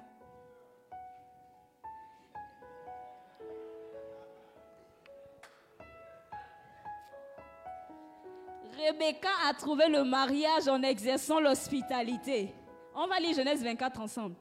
[8.78, 12.54] Rebecca a trouvé le mariage en exerçant l'hospitalité.
[12.96, 14.36] On va lire Genèse 24 ensemble.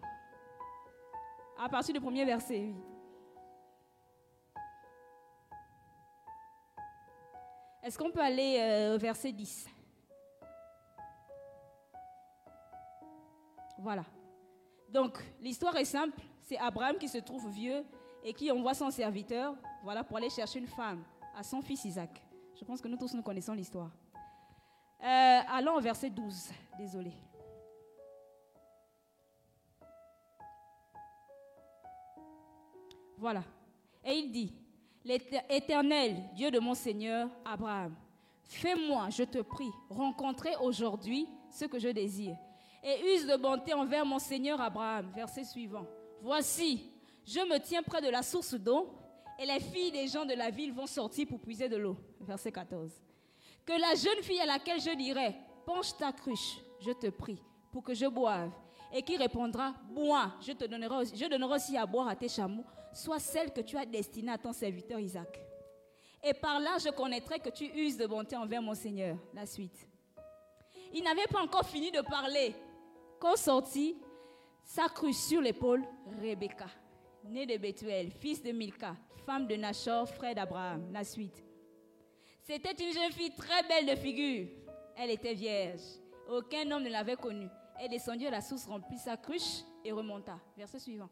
[1.58, 2.91] À partir du premier verset, oui.
[7.82, 9.66] Est-ce qu'on peut aller euh, au verset 10
[13.78, 14.04] Voilà.
[14.88, 16.20] Donc, l'histoire est simple.
[16.40, 17.84] C'est Abraham qui se trouve vieux
[18.22, 19.56] et qui envoie son serviteur
[20.08, 21.02] pour aller chercher une femme
[21.36, 22.22] à son fils Isaac.
[22.54, 23.90] Je pense que nous tous nous connaissons l'histoire.
[25.02, 26.50] Euh, allons au verset 12.
[26.78, 27.12] Désolé.
[33.18, 33.42] Voilà.
[34.04, 34.54] Et il dit,
[35.04, 37.94] L'Éternel, Dieu de mon Seigneur Abraham,
[38.44, 42.36] fais-moi, je te prie, rencontrer aujourd'hui ce que je désire.
[42.84, 45.10] Et use de bonté envers mon Seigneur Abraham.
[45.14, 45.86] Verset suivant.
[46.20, 46.90] Voici,
[47.24, 48.92] je me tiens près de la source d'eau,
[49.38, 51.96] et les filles des gens de la ville vont sortir pour puiser de l'eau.
[52.20, 52.90] Verset 14.
[53.64, 55.34] Que la jeune fille à laquelle je dirai,
[55.64, 58.50] penche ta cruche, je te prie, pour que je boive,
[58.92, 62.64] et qui répondra, bois, je te donnerai, je donnerai aussi à boire à tes chameaux,
[62.92, 65.40] soit celle que tu as destinée à ton serviteur Isaac.
[66.22, 69.16] Et par là, je connaîtrai que tu uses de bonté envers mon Seigneur.
[69.34, 69.88] La suite.
[70.92, 72.54] Il n'avait pas encore fini de parler
[73.18, 73.96] quand sortit
[74.64, 75.84] sa crue sur l'épaule
[76.20, 76.66] Rebecca,
[77.24, 80.92] née de Bethuel, fils de Milka, femme de Nachor, frère d'Abraham.
[80.92, 81.42] La suite.
[82.42, 84.48] C'était une jeune fille très belle de figure.
[84.96, 85.80] Elle était vierge.
[86.28, 87.48] Aucun homme ne l'avait connue.
[87.80, 90.38] Elle descendit à la source, remplit sa cruche et remonta.
[90.56, 91.08] Verset suivant.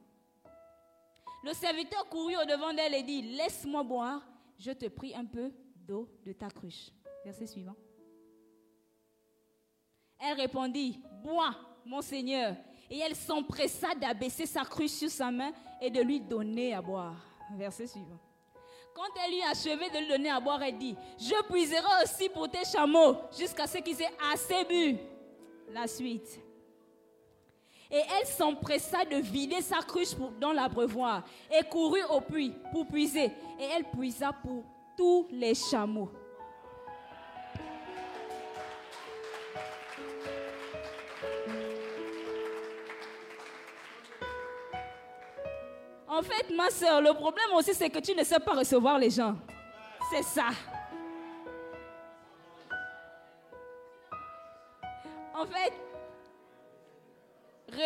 [1.42, 4.22] Le serviteur courut au-devant d'elle et dit, laisse-moi boire,
[4.58, 6.90] je te prie un peu d'eau de ta cruche.
[7.24, 7.76] Verset suivant.
[10.18, 11.54] Elle répondit, bois,
[11.86, 12.54] mon Seigneur.
[12.90, 17.16] Et elle s'empressa d'abaisser sa cruche sur sa main et de lui donner à boire.
[17.56, 18.18] Verset suivant.
[18.94, 22.50] Quand elle lui achevé de lui donner à boire, elle dit, je puiserai aussi pour
[22.50, 24.98] tes chameaux jusqu'à ce qu'ils aient assez bu.
[25.72, 26.40] La suite.
[27.90, 33.32] Et elle s'empressa de vider sa cruche dans l'abreuvoir et courut au puits pour puiser.
[33.58, 34.64] Et elle puisa pour
[34.96, 36.10] tous les chameaux.
[46.06, 49.10] En fait, ma soeur, le problème aussi, c'est que tu ne sais pas recevoir les
[49.10, 49.36] gens.
[50.10, 50.48] C'est ça.
[55.34, 55.72] En fait,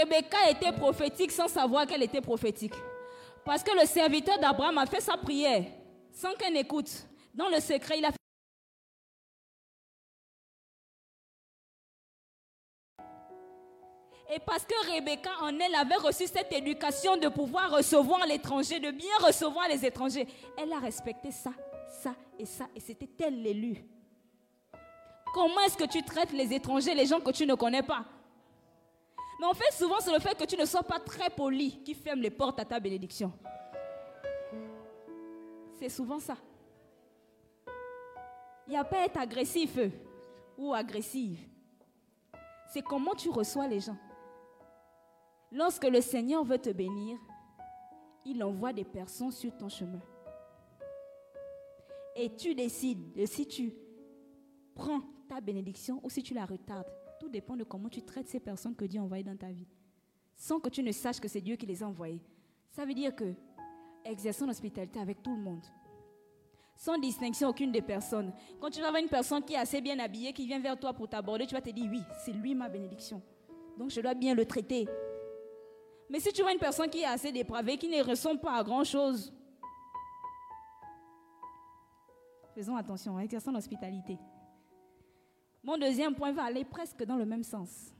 [0.01, 2.75] Rebecca était prophétique sans savoir qu'elle était prophétique.
[3.45, 5.65] Parce que le serviteur d'Abraham a fait sa prière
[6.11, 6.91] sans qu'elle écoute.
[7.35, 8.19] Dans le secret, il a fait.
[14.35, 18.91] Et parce que Rebecca en elle avait reçu cette éducation de pouvoir recevoir l'étranger, de
[18.91, 20.27] bien recevoir les étrangers,
[20.57, 21.53] elle a respecté ça,
[22.03, 23.85] ça et ça, et c'était elle l'élu.
[25.33, 28.05] Comment est-ce que tu traites les étrangers, les gens que tu ne connais pas?
[29.41, 31.95] Mais en fait, souvent, c'est le fait que tu ne sois pas très poli qui
[31.95, 33.33] ferme les portes à ta bénédiction.
[35.79, 36.37] C'est souvent ça.
[38.67, 39.79] Il n'y a pas à être agressif
[40.57, 41.41] ou agressive.
[42.73, 43.97] C'est comment tu reçois les gens.
[45.53, 47.19] Lorsque le Seigneur veut te bénir,
[48.25, 50.01] il envoie des personnes sur ton chemin.
[52.17, 53.75] Et tu décides de si tu
[54.75, 56.91] prends ta bénédiction ou si tu la retardes.
[57.25, 59.67] Tout dépend de comment tu traites ces personnes que Dieu a envoyées dans ta vie.
[60.37, 62.21] Sans que tu ne saches que c'est Dieu qui les a envoyées.
[62.69, 63.33] Ça veut dire que
[64.05, 65.65] exerçons l'hospitalité avec tout le monde.
[66.77, 68.31] Sans distinction aucune des personnes.
[68.61, 70.93] Quand tu vas voir une personne qui est assez bien habillée, qui vient vers toi
[70.93, 73.23] pour t'aborder, tu vas te dire oui, c'est lui ma bénédiction.
[73.79, 74.87] Donc je dois bien le traiter.
[76.11, 78.63] Mais si tu vois une personne qui est assez dépravée, qui ne ressemble pas à
[78.63, 79.33] grand chose,
[82.55, 84.19] faisons attention, exerçons l'hospitalité.
[85.65, 87.95] Mon deuxième point va aller presque dans le même sens.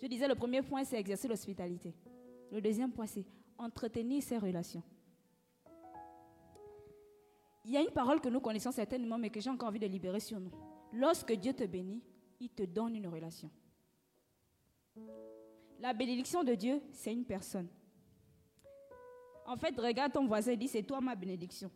[0.00, 1.92] Je disais, le premier point, c'est exercer l'hospitalité.
[2.52, 3.26] Le deuxième point, c'est
[3.58, 4.82] entretenir ses relations.
[7.64, 9.86] Il y a une parole que nous connaissons certainement, mais que j'ai encore envie de
[9.86, 10.52] libérer sur nous.
[10.92, 12.00] Lorsque Dieu te bénit,
[12.38, 13.50] il te donne une relation.
[15.80, 17.68] La bénédiction de Dieu, c'est une personne.
[19.46, 21.70] En fait, regarde ton voisin et dis, c'est toi ma bénédiction.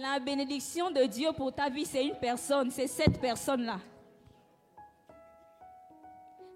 [0.00, 3.78] La bénédiction de Dieu pour ta vie, c'est une personne, c'est cette personne-là.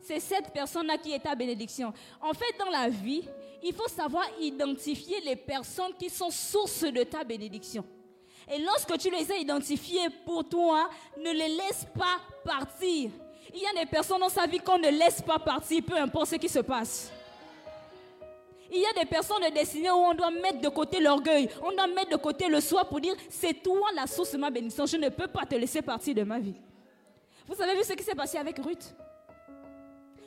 [0.01, 1.93] C'est cette personne-là qui est ta bénédiction.
[2.23, 3.29] En fait, dans la vie,
[3.63, 7.85] il faut savoir identifier les personnes qui sont source de ta bénédiction.
[8.51, 13.11] Et lorsque tu les as identifiées pour toi, ne les laisse pas partir.
[13.53, 16.29] Il y a des personnes dans sa vie qu'on ne laisse pas partir, peu importe
[16.29, 17.13] ce qui se passe.
[18.71, 21.73] Il y a des personnes de destinée où on doit mettre de côté l'orgueil, on
[21.73, 24.87] doit mettre de côté le soi pour dire c'est toi la source de ma bénédiction,
[24.87, 26.55] je ne peux pas te laisser partir de ma vie.
[27.47, 28.95] Vous avez vu ce qui s'est passé avec Ruth?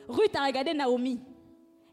[0.08, 1.20] Ruth a regardé Naomi.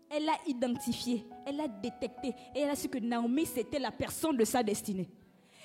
[0.10, 4.38] elle a identifié, elle a détecté et elle a su que Naomi, c'était la personne
[4.38, 5.10] de sa destinée.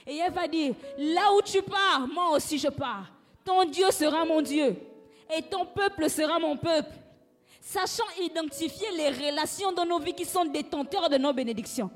[0.07, 3.13] Et elle va dire, là où tu pars, moi aussi je pars.
[3.45, 4.77] Ton Dieu sera mon Dieu
[5.37, 6.93] et ton peuple sera mon peuple.
[7.61, 11.91] Sachant identifier les relations dans nos vies qui sont détenteurs de nos bénédictions.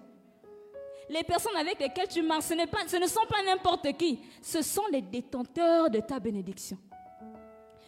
[1.09, 5.03] Les personnes avec lesquelles tu marches, ce, ne sont pas n'importe qui, ce sont les
[5.03, 6.79] détenteurs de ta bénédiction.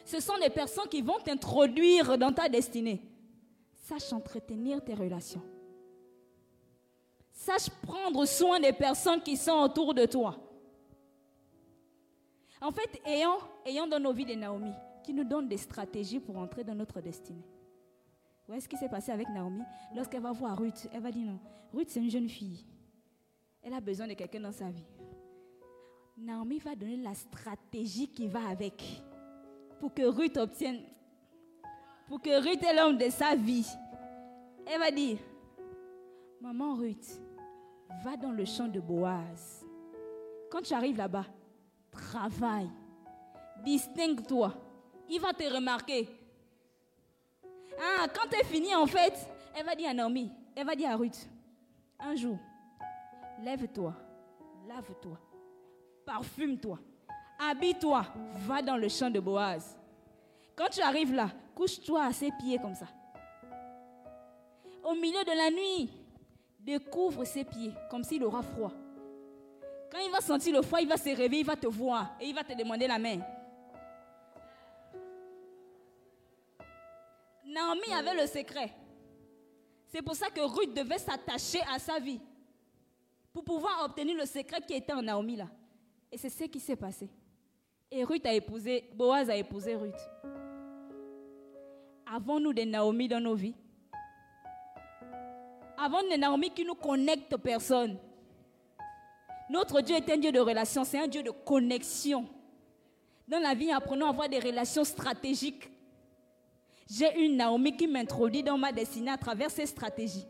[0.05, 3.03] Ce sont des personnes qui vont t'introduire dans ta destinée.
[3.75, 5.43] Sache entretenir tes relations.
[7.33, 10.37] Sache prendre soin des personnes qui sont autour de toi.
[12.61, 14.73] En fait, ayons, ayons dans nos vies des Naomi
[15.05, 17.45] qui nous donnent des stratégies pour entrer dans notre destinée.
[18.47, 19.63] Voyez ce qui s'est passé avec Naomi
[19.95, 21.39] Lorsqu'elle va voir Ruth, elle va dire non,
[21.73, 22.65] Ruth c'est une jeune fille.
[23.63, 24.87] Elle a besoin de quelqu'un dans sa vie.
[26.17, 28.83] Naomi va donner la stratégie qui va avec
[29.81, 30.81] pour que Ruth obtienne,
[32.07, 33.67] pour que Ruth est l'homme de sa vie.
[34.67, 35.19] Elle va dire,
[36.41, 37.21] maman Ruth,
[38.03, 39.65] va dans le champ de Boaz.
[40.51, 41.27] Quand tu arrives là-bas,
[41.91, 42.71] travaille,
[43.65, 44.55] distingue-toi.
[45.09, 46.09] Il va te remarquer.
[47.79, 49.15] Ah, quand tu es fini, en fait,
[49.55, 51.29] elle va dire à Naomi, elle va dire à Ruth,
[51.99, 52.39] un jour,
[53.43, 53.95] lève-toi,
[54.67, 55.19] lave-toi,
[56.05, 56.79] parfume-toi,
[57.39, 58.05] habille-toi,
[58.47, 59.77] va dans le champ de Boaz.
[60.55, 62.87] Quand tu arrives là, couche-toi à ses pieds comme ça.
[64.85, 65.91] Au milieu de la nuit,
[66.61, 68.73] découvre ses pieds comme s'il aura froid.
[69.91, 72.27] Quand il va sentir le froid, il va se réveiller, il va te voir et
[72.27, 73.21] il va te demander la main.
[77.47, 78.73] Naomi avait le secret.
[79.87, 82.21] C'est pour ça que Ruth devait s'attacher à sa vie
[83.33, 85.47] pour pouvoir obtenir le secret qui était en Naomi là.
[86.11, 87.09] Et c'est ce qui s'est passé.
[87.91, 89.95] Et Ruth a épousé, Boaz a épousé Ruth.
[92.07, 93.55] Avons-nous des Naomi dans nos vies?
[95.79, 97.99] Avons-nous des Naomi qui nous connectent aux personnes?
[99.49, 102.27] Notre Dieu est un Dieu de relation, c'est un Dieu de connexion.
[103.29, 105.69] Dans la vie, apprenons à avoir des relations stratégiques.
[106.89, 110.27] J'ai une Naomi qui m'introduit dans ma destinée à travers ces stratégies.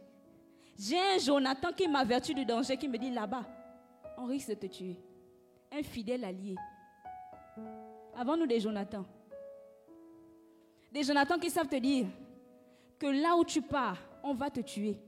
[0.78, 3.44] J'ai un Jonathan qui m'avertit du danger, qui me dit là-bas,
[4.16, 4.96] on risque de te tuer.
[5.70, 6.54] Un fidèle allié.
[8.16, 9.04] Avons-nous des Jonathan
[10.92, 12.06] Des Jonathan qui savent te dire
[12.98, 14.98] que là où tu pars, on va te tuer.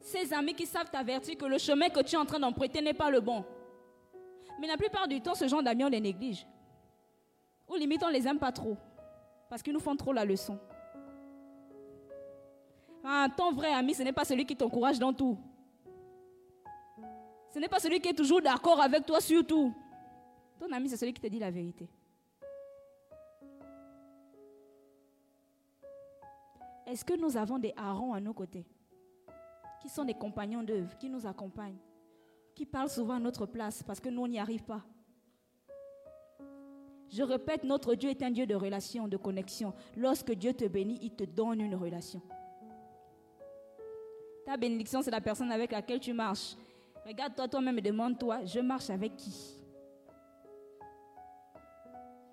[0.00, 2.94] Ces amis qui savent t'avertir que le chemin que tu es en train d'emprunter n'est
[2.94, 3.44] pas le bon.
[4.60, 6.46] Mais la plupart du temps, ce genre d'amis, on les néglige.
[7.72, 8.76] Ou limite, on les aime pas trop.
[9.48, 10.58] Parce qu'ils nous font trop la leçon.
[13.02, 15.38] Ah, ton vrai ami, ce n'est pas celui qui t'encourage dans tout.
[17.50, 19.74] Ce n'est pas celui qui est toujours d'accord avec toi sur tout.
[20.58, 21.88] Ton ami, c'est celui qui te dit la vérité.
[26.86, 28.66] Est-ce que nous avons des harons à nos côtés
[29.80, 31.78] qui sont des compagnons d'œuvre, qui nous accompagnent,
[32.54, 34.82] qui parlent souvent à notre place parce que nous, on n'y arrive pas?
[37.12, 39.74] Je répète, notre Dieu est un Dieu de relation, de connexion.
[39.96, 42.22] Lorsque Dieu te bénit, il te donne une relation.
[44.46, 46.56] Ta bénédiction, c'est la personne avec laquelle tu marches.
[47.06, 49.34] Regarde-toi toi-même et demande-toi, je marche avec qui?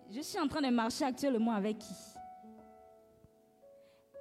[0.09, 1.93] Je suis en train de marcher actuellement avec qui?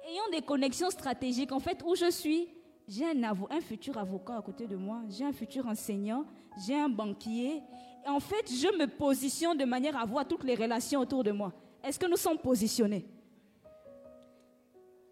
[0.07, 1.51] Ayant des connexions stratégiques.
[1.53, 2.49] En fait, où je suis,
[2.89, 6.25] j'ai un, futur avocat à côté de moi, j'ai un futur enseignant,
[6.65, 7.61] j'ai un banquier.
[8.03, 11.31] Et en fait, je me positionne de manière à voir toutes les relations autour de
[11.31, 11.53] moi.
[11.83, 13.05] Est-ce que nous sommes positionnés?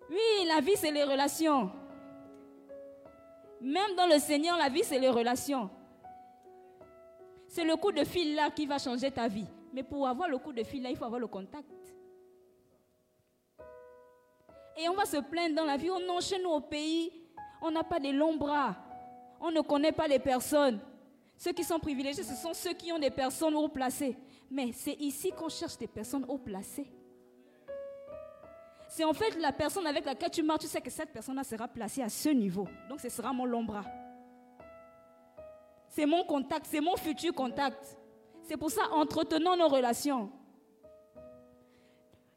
[0.09, 1.69] Oui, la vie, c'est les relations.
[3.61, 5.69] Même dans le Seigneur, la vie, c'est les relations.
[7.47, 9.47] C'est le coup de fil là qui va changer ta vie.
[9.71, 11.69] Mais pour avoir le coup de fil là, il faut avoir le contact.
[14.79, 15.89] Et on va se plaindre dans la vie.
[15.91, 17.11] Oh non, chez nous au pays,
[17.61, 18.75] on n'a pas de longs bras.
[19.39, 20.79] On ne connaît pas les personnes.
[21.37, 24.17] Ceux qui sont privilégiés, ce sont ceux qui ont des personnes haut placées.
[24.49, 26.87] Mais c'est ici qu'on cherche des personnes haut placées.
[28.89, 31.67] C'est en fait la personne avec laquelle tu marches, tu sais que cette personne-là sera
[31.67, 32.67] placée à ce niveau.
[32.89, 33.85] Donc ce sera mon long bras.
[35.89, 37.97] C'est mon contact, c'est mon futur contact.
[38.43, 40.31] C'est pour ça, entretenons nos relations.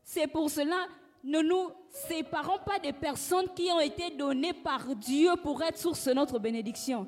[0.03, 0.87] C'est pour cela,
[1.23, 6.07] ne nous séparons pas des personnes qui ont été données par Dieu pour être source
[6.07, 7.07] de notre bénédiction.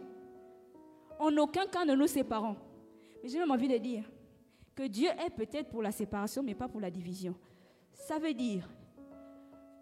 [1.18, 2.56] En aucun cas, ne nous séparons.
[3.22, 4.04] Mais j'ai même envie de dire
[4.74, 7.34] que Dieu est peut-être pour la séparation, mais pas pour la division.
[7.92, 8.68] Ça veut dire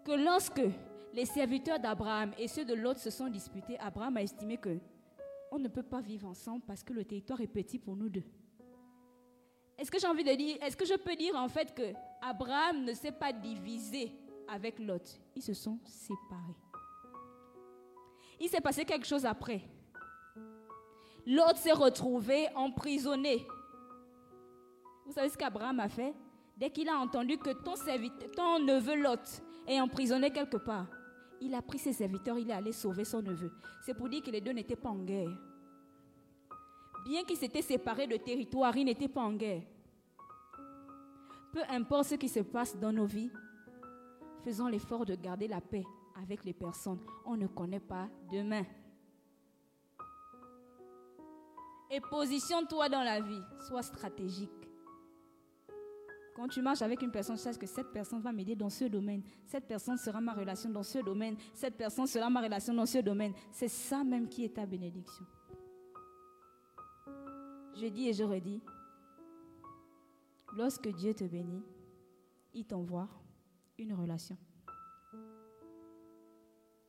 [0.05, 0.61] que lorsque
[1.13, 4.79] les serviteurs d'Abraham et ceux de l'autre se sont disputés, Abraham a estimé que
[5.51, 8.23] on ne peut pas vivre ensemble parce que le territoire est petit pour nous deux.
[9.77, 12.85] Est-ce que j'ai envie de dire, est-ce que je peux dire en fait que Abraham
[12.85, 14.11] ne s'est pas divisé
[14.47, 16.55] avec Lot, ils se sont séparés.
[18.39, 19.61] Il s'est passé quelque chose après.
[21.25, 23.45] Lot s'est retrouvé emprisonné.
[25.05, 26.13] Vous savez ce qu'Abraham a fait?
[26.57, 27.73] Dès qu'il a entendu que ton,
[28.35, 30.87] ton neveu Lot est emprisonné quelque part,
[31.39, 33.51] il a pris ses serviteurs, il est allé sauver son neveu.
[33.83, 35.31] C'est pour dire que les deux n'étaient pas en guerre.
[37.03, 39.63] Bien qu'ils s'étaient séparés de territoire, ils n'étaient pas en guerre.
[41.51, 43.31] Peu importe ce qui se passe dans nos vies,
[44.43, 45.85] faisons l'effort de garder la paix
[46.21, 46.99] avec les personnes.
[47.25, 48.63] On ne connaît pas demain.
[51.89, 54.49] Et positionne-toi dans la vie, sois stratégique.
[56.33, 59.21] Quand tu marches avec une personne, sache que cette personne va m'aider dans ce domaine.
[59.45, 61.35] Cette personne sera ma relation dans ce domaine.
[61.53, 63.33] Cette personne sera ma relation dans ce domaine.
[63.51, 65.25] C'est ça même qui est ta bénédiction.
[67.75, 68.61] Je dis et je redis,
[70.53, 71.63] lorsque Dieu te bénit,
[72.53, 73.07] il t'envoie
[73.77, 74.37] une relation.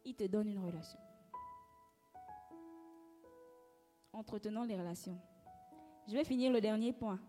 [0.04, 0.98] Il te donne une relation.
[4.12, 5.18] Entretenons les relations.
[6.08, 7.20] Je vais finir le dernier point.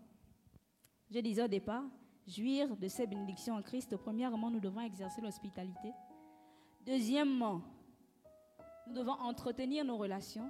[1.12, 1.84] Je disais au départ,
[2.28, 3.96] jouir de ces bénédictions en Christ.
[3.96, 5.94] Premièrement, nous devons exercer l'hospitalité.
[6.86, 7.62] Deuxièmement,
[8.88, 10.50] nous devons entretenir nos relations.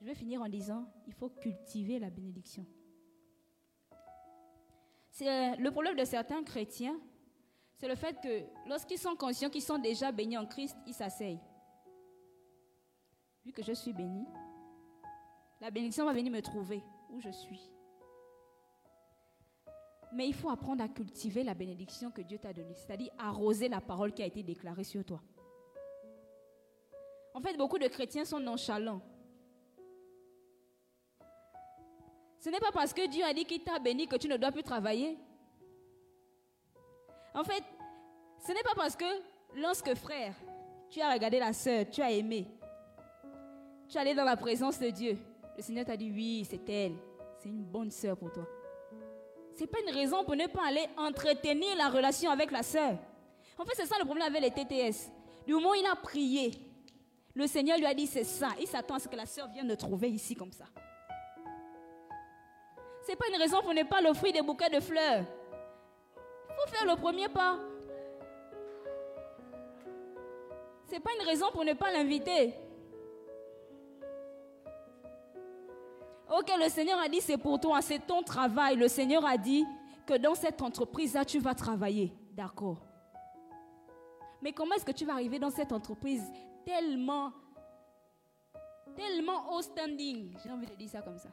[0.00, 2.66] Je vais finir en disant, il faut cultiver la bénédiction.
[5.18, 6.96] C'est le problème de certains chrétiens,
[7.74, 11.40] c'est le fait que lorsqu'ils sont conscients qu'ils sont déjà bénis en Christ, ils s'asseyent.
[13.44, 14.24] Vu que je suis béni,
[15.60, 17.68] la bénédiction va venir me trouver où je suis.
[20.12, 23.80] Mais il faut apprendre à cultiver la bénédiction que Dieu t'a donnée, c'est-à-dire arroser la
[23.80, 25.20] parole qui a été déclarée sur toi.
[27.34, 29.02] En fait, beaucoup de chrétiens sont nonchalants.
[32.48, 34.50] Ce n'est pas parce que Dieu a dit qu'il t'a béni que tu ne dois
[34.50, 35.18] plus travailler.
[37.34, 37.62] En fait,
[38.38, 39.04] ce n'est pas parce que
[39.54, 40.32] lorsque frère,
[40.88, 42.46] tu as regardé la sœur, tu as aimé,
[43.86, 45.18] tu es allé dans la présence de Dieu,
[45.58, 46.94] le Seigneur t'a dit oui, c'est elle,
[47.38, 48.46] c'est une bonne sœur pour toi.
[49.54, 52.96] Ce n'est pas une raison pour ne pas aller entretenir la relation avec la sœur.
[53.58, 55.10] En fait, c'est ça le problème avec les TTS.
[55.46, 56.52] Du moment où il a prié,
[57.34, 58.48] le Seigneur lui a dit c'est ça.
[58.58, 60.64] Il s'attend à ce que la sœur vienne le trouver ici comme ça.
[63.08, 65.24] Ce n'est pas une raison pour ne pas l'offrir des bouquets de fleurs.
[65.24, 67.58] Il faut faire le premier pas.
[70.84, 72.52] Ce n'est pas une raison pour ne pas l'inviter.
[76.30, 78.76] Ok, le Seigneur a dit c'est pour toi, c'est ton travail.
[78.76, 79.64] Le Seigneur a dit
[80.06, 82.12] que dans cette entreprise-là, tu vas travailler.
[82.32, 82.84] D'accord.
[84.42, 86.30] Mais comment est-ce que tu vas arriver dans cette entreprise
[86.62, 87.32] tellement,
[88.94, 90.36] tellement haut standing?
[90.44, 91.30] J'ai envie de dire ça comme ça.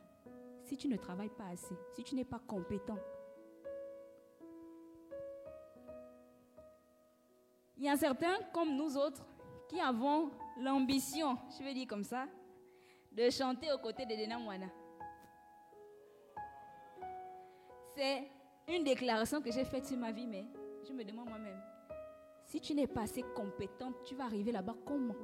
[0.65, 2.97] Si tu ne travailles pas assez, si tu n'es pas compétent.
[7.77, 9.23] Il y a certains, comme nous autres,
[9.69, 12.25] qui avons l'ambition, je vais dire comme ça,
[13.11, 14.67] de chanter aux côtés de Dena Mwana.
[17.95, 18.27] C'est
[18.67, 20.45] une déclaration que j'ai faite sur ma vie, mais
[20.87, 21.61] je me demande moi-même,
[22.45, 25.15] si tu n'es pas assez compétente, tu vas arriver là-bas comment?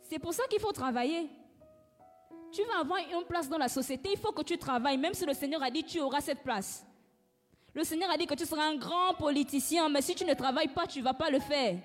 [0.00, 1.30] C'est pour ça qu'il faut travailler.
[2.52, 5.24] Tu vas avoir une place dans la société, il faut que tu travailles, même si
[5.24, 6.84] le Seigneur a dit tu auras cette place.
[7.72, 10.68] Le Seigneur a dit que tu seras un grand politicien, mais si tu ne travailles
[10.68, 11.78] pas, tu ne vas pas le faire.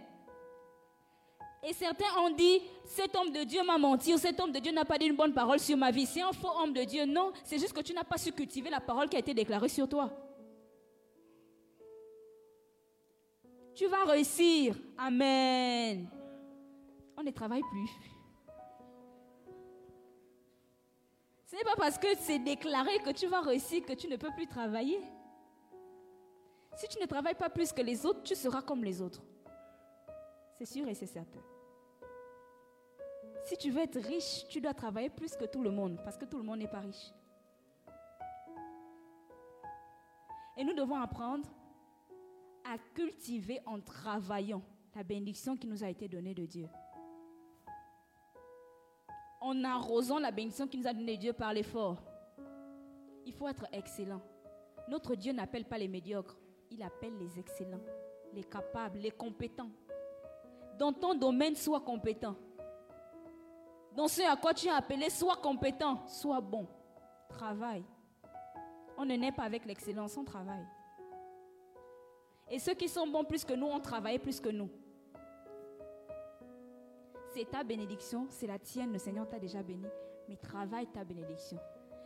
[1.68, 4.72] Et certains ont dit, cet homme de Dieu m'a menti ou cet homme de Dieu
[4.72, 6.06] n'a pas dit une bonne parole sur ma vie.
[6.06, 7.06] C'est un faux homme de Dieu.
[7.06, 9.70] Non, c'est juste que tu n'as pas su cultiver la parole qui a été déclarée
[9.70, 10.12] sur toi.
[13.74, 14.76] Tu vas réussir.
[14.98, 16.08] Amen.
[17.18, 18.15] On ne travaille plus.
[21.56, 24.32] Ce n'est pas parce que c'est déclaré que tu vas réussir que tu ne peux
[24.36, 25.00] plus travailler.
[26.76, 29.24] Si tu ne travailles pas plus que les autres, tu seras comme les autres.
[30.58, 31.40] C'est sûr et c'est certain.
[33.46, 36.26] Si tu veux être riche, tu dois travailler plus que tout le monde, parce que
[36.26, 37.14] tout le monde n'est pas riche.
[40.58, 41.48] Et nous devons apprendre
[42.66, 44.62] à cultiver en travaillant
[44.94, 46.68] la bénédiction qui nous a été donnée de Dieu.
[49.46, 52.02] En arrosant la bénédiction qui nous a donnée Dieu par l'effort.
[53.28, 54.20] Il faut être excellent.
[54.88, 56.36] Notre Dieu n'appelle pas les médiocres,
[56.72, 57.84] il appelle les excellents,
[58.34, 59.70] les capables, les compétents.
[60.80, 62.36] Dans ton domaine, sois compétent.
[63.96, 66.68] Dans ce à quoi tu es appelé, sois compétent, sois bon.
[67.30, 67.86] Travaille.
[68.98, 70.66] On ne naît pas avec l'excellence, on travaille.
[72.50, 74.72] Et ceux qui sont bons plus que nous ont travaillé plus que nous.
[77.36, 79.86] C'est ta bénédiction, c'est la tienne, le Seigneur t'a déjà béni.
[80.30, 81.58] Mais travaille ta bénédiction.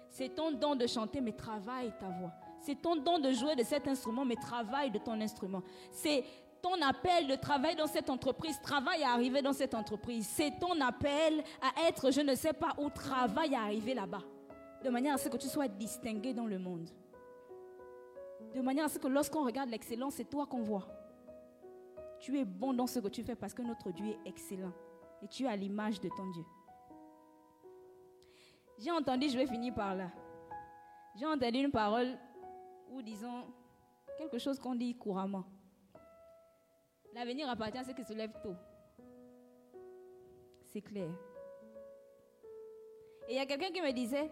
[0.09, 2.31] C'est ton don de chanter, mais travaille ta voix.
[2.59, 5.61] C'est ton don de jouer de cet instrument, mais travaille de ton instrument.
[5.91, 6.23] C'est
[6.63, 10.27] ton appel de travailler dans cette entreprise, travaille à arriver dans cette entreprise.
[10.27, 14.23] C'est ton appel à être, je ne sais pas où, travaille à arriver là-bas.
[14.83, 16.89] De manière à ce que tu sois distingué dans le monde.
[18.55, 20.87] De manière à ce que lorsqu'on regarde l'excellence, c'est toi qu'on voit.
[22.19, 24.73] Tu es bon dans ce que tu fais parce que notre Dieu est excellent.
[25.21, 26.45] Et tu es à l'image de ton Dieu.
[28.77, 30.09] J'ai entendu, je vais finir par là.
[31.15, 32.17] J'ai entendu une parole
[32.89, 33.43] ou disons
[34.17, 35.43] quelque chose qu'on dit couramment.
[37.13, 38.55] L'avenir appartient à ceux qui se lèvent tôt.
[40.71, 41.09] C'est clair.
[43.27, 44.29] Et il y a quelqu'un qui me disait,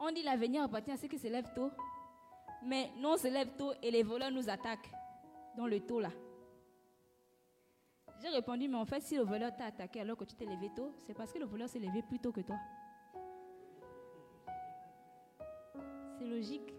[0.00, 1.70] on dit l'avenir appartient à ceux qui se lèvent tôt,
[2.64, 4.90] mais nous on se lève tôt et les voleurs nous attaquent
[5.56, 6.10] dans le tôt là.
[8.22, 10.70] J'ai répondu, mais en fait, si le voleur t'a attaqué alors que tu t'es levé
[10.76, 12.56] tôt, c'est parce que le voleur s'est levé plus tôt que toi.
[16.18, 16.72] C'est logique.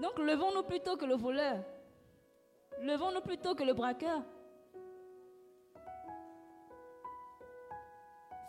[0.00, 1.62] Donc levons-nous plutôt que le voleur.
[2.80, 4.22] Levons-nous plutôt que le braqueur.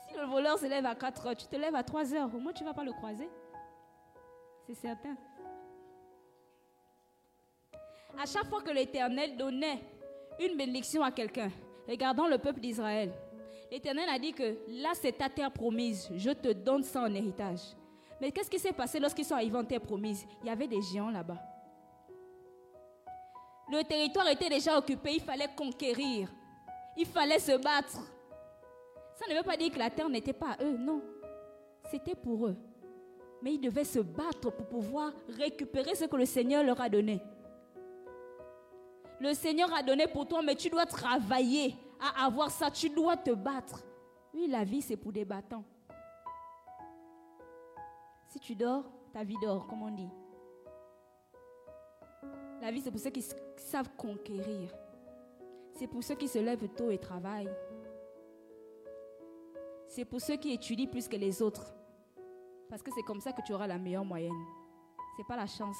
[0.07, 2.39] Si le voleur se lève à 4 heures, tu te lèves à 3 heures, au
[2.39, 3.30] moins tu ne vas pas le croiser.
[4.65, 5.17] C'est certain.
[8.18, 9.80] À chaque fois que l'Éternel donnait
[10.39, 11.51] une bénédiction à quelqu'un,
[11.88, 13.12] regardons le peuple d'Israël.
[13.72, 16.10] L'Éternel a dit que là, c'est ta terre promise.
[16.16, 17.62] Je te donne ça en héritage.
[18.20, 20.26] Mais qu'est-ce qui s'est passé lorsqu'ils sont arrivés en terre promise?
[20.41, 21.38] Il y avait des géants là-bas.
[23.72, 26.30] Le territoire était déjà occupé, il fallait conquérir.
[26.97, 27.99] Il fallait se battre.
[29.14, 31.01] Ça ne veut pas dire que la terre n'était pas à eux, non.
[31.91, 32.57] C'était pour eux.
[33.41, 37.22] Mais ils devaient se battre pour pouvoir récupérer ce que le Seigneur leur a donné.
[39.20, 42.72] Le Seigneur a donné pour toi, mais tu dois travailler à avoir ça.
[42.72, 43.84] Tu dois te battre.
[44.34, 45.65] Oui, la vie, c'est pour des battants.
[48.28, 50.09] Si tu dors, ta vie dort, comme on dit.
[52.61, 53.26] La vie, c'est pour ceux qui
[53.57, 54.74] savent conquérir.
[55.74, 57.53] C'est pour ceux qui se lèvent tôt et travaillent.
[59.88, 61.74] C'est pour ceux qui étudient plus que les autres.
[62.70, 64.45] Parce que c'est comme ça que tu auras la meilleure moyenne.
[65.15, 65.78] Ce n'est pas la chance.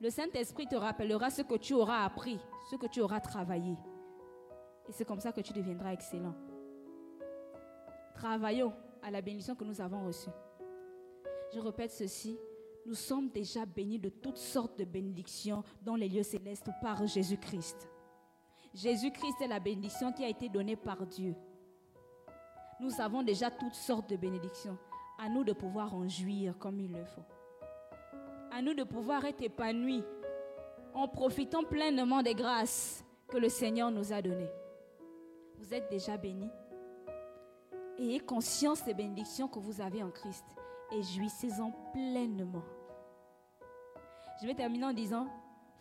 [0.00, 2.38] Le Saint-Esprit te rappellera ce que tu auras appris,
[2.70, 3.76] ce que tu auras travaillé.
[4.88, 6.34] Et c'est comme ça que tu deviendras excellent.
[8.14, 10.30] Travaillons à la bénédiction que nous avons reçue.
[11.54, 12.38] Je répète ceci,
[12.84, 17.88] nous sommes déjà bénis de toutes sortes de bénédictions dans les lieux célestes par Jésus-Christ.
[18.74, 21.34] Jésus-Christ est la bénédiction qui a été donnée par Dieu.
[22.80, 24.76] Nous avons déjà toutes sortes de bénédictions.
[25.18, 27.24] À nous de pouvoir en jouir comme il le faut.
[28.56, 30.02] À nous de pouvoir être épanouis
[30.94, 34.48] en profitant pleinement des grâces que le Seigneur nous a données.
[35.58, 36.48] Vous êtes déjà bénis.
[37.98, 40.46] Ayez conscience des bénédictions que vous avez en Christ
[40.90, 42.62] et jouissez-en pleinement.
[44.40, 45.28] Je vais terminer en disant,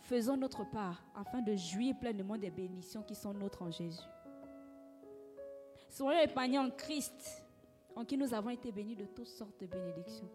[0.02, 4.04] faisons notre part afin de jouir pleinement des bénédictions qui sont nôtres en Jésus.
[5.88, 7.42] Soyons épargnés en Christ,
[7.96, 10.30] en qui nous avons été bénis de toutes sortes de bénédictions.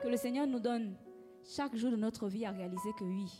[0.00, 0.96] Que le Seigneur nous donne
[1.44, 3.38] chaque jour de notre vie à réaliser que oui,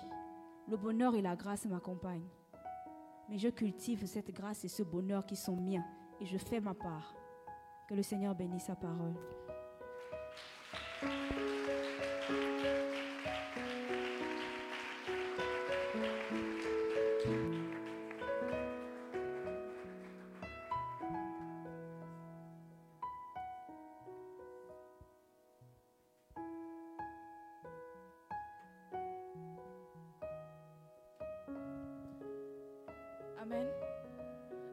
[0.68, 2.28] le bonheur et la grâce m'accompagnent.
[3.28, 5.84] Mais je cultive cette grâce et ce bonheur qui sont miens
[6.20, 7.14] et je fais ma part.
[7.88, 9.14] Que le Seigneur bénisse sa parole.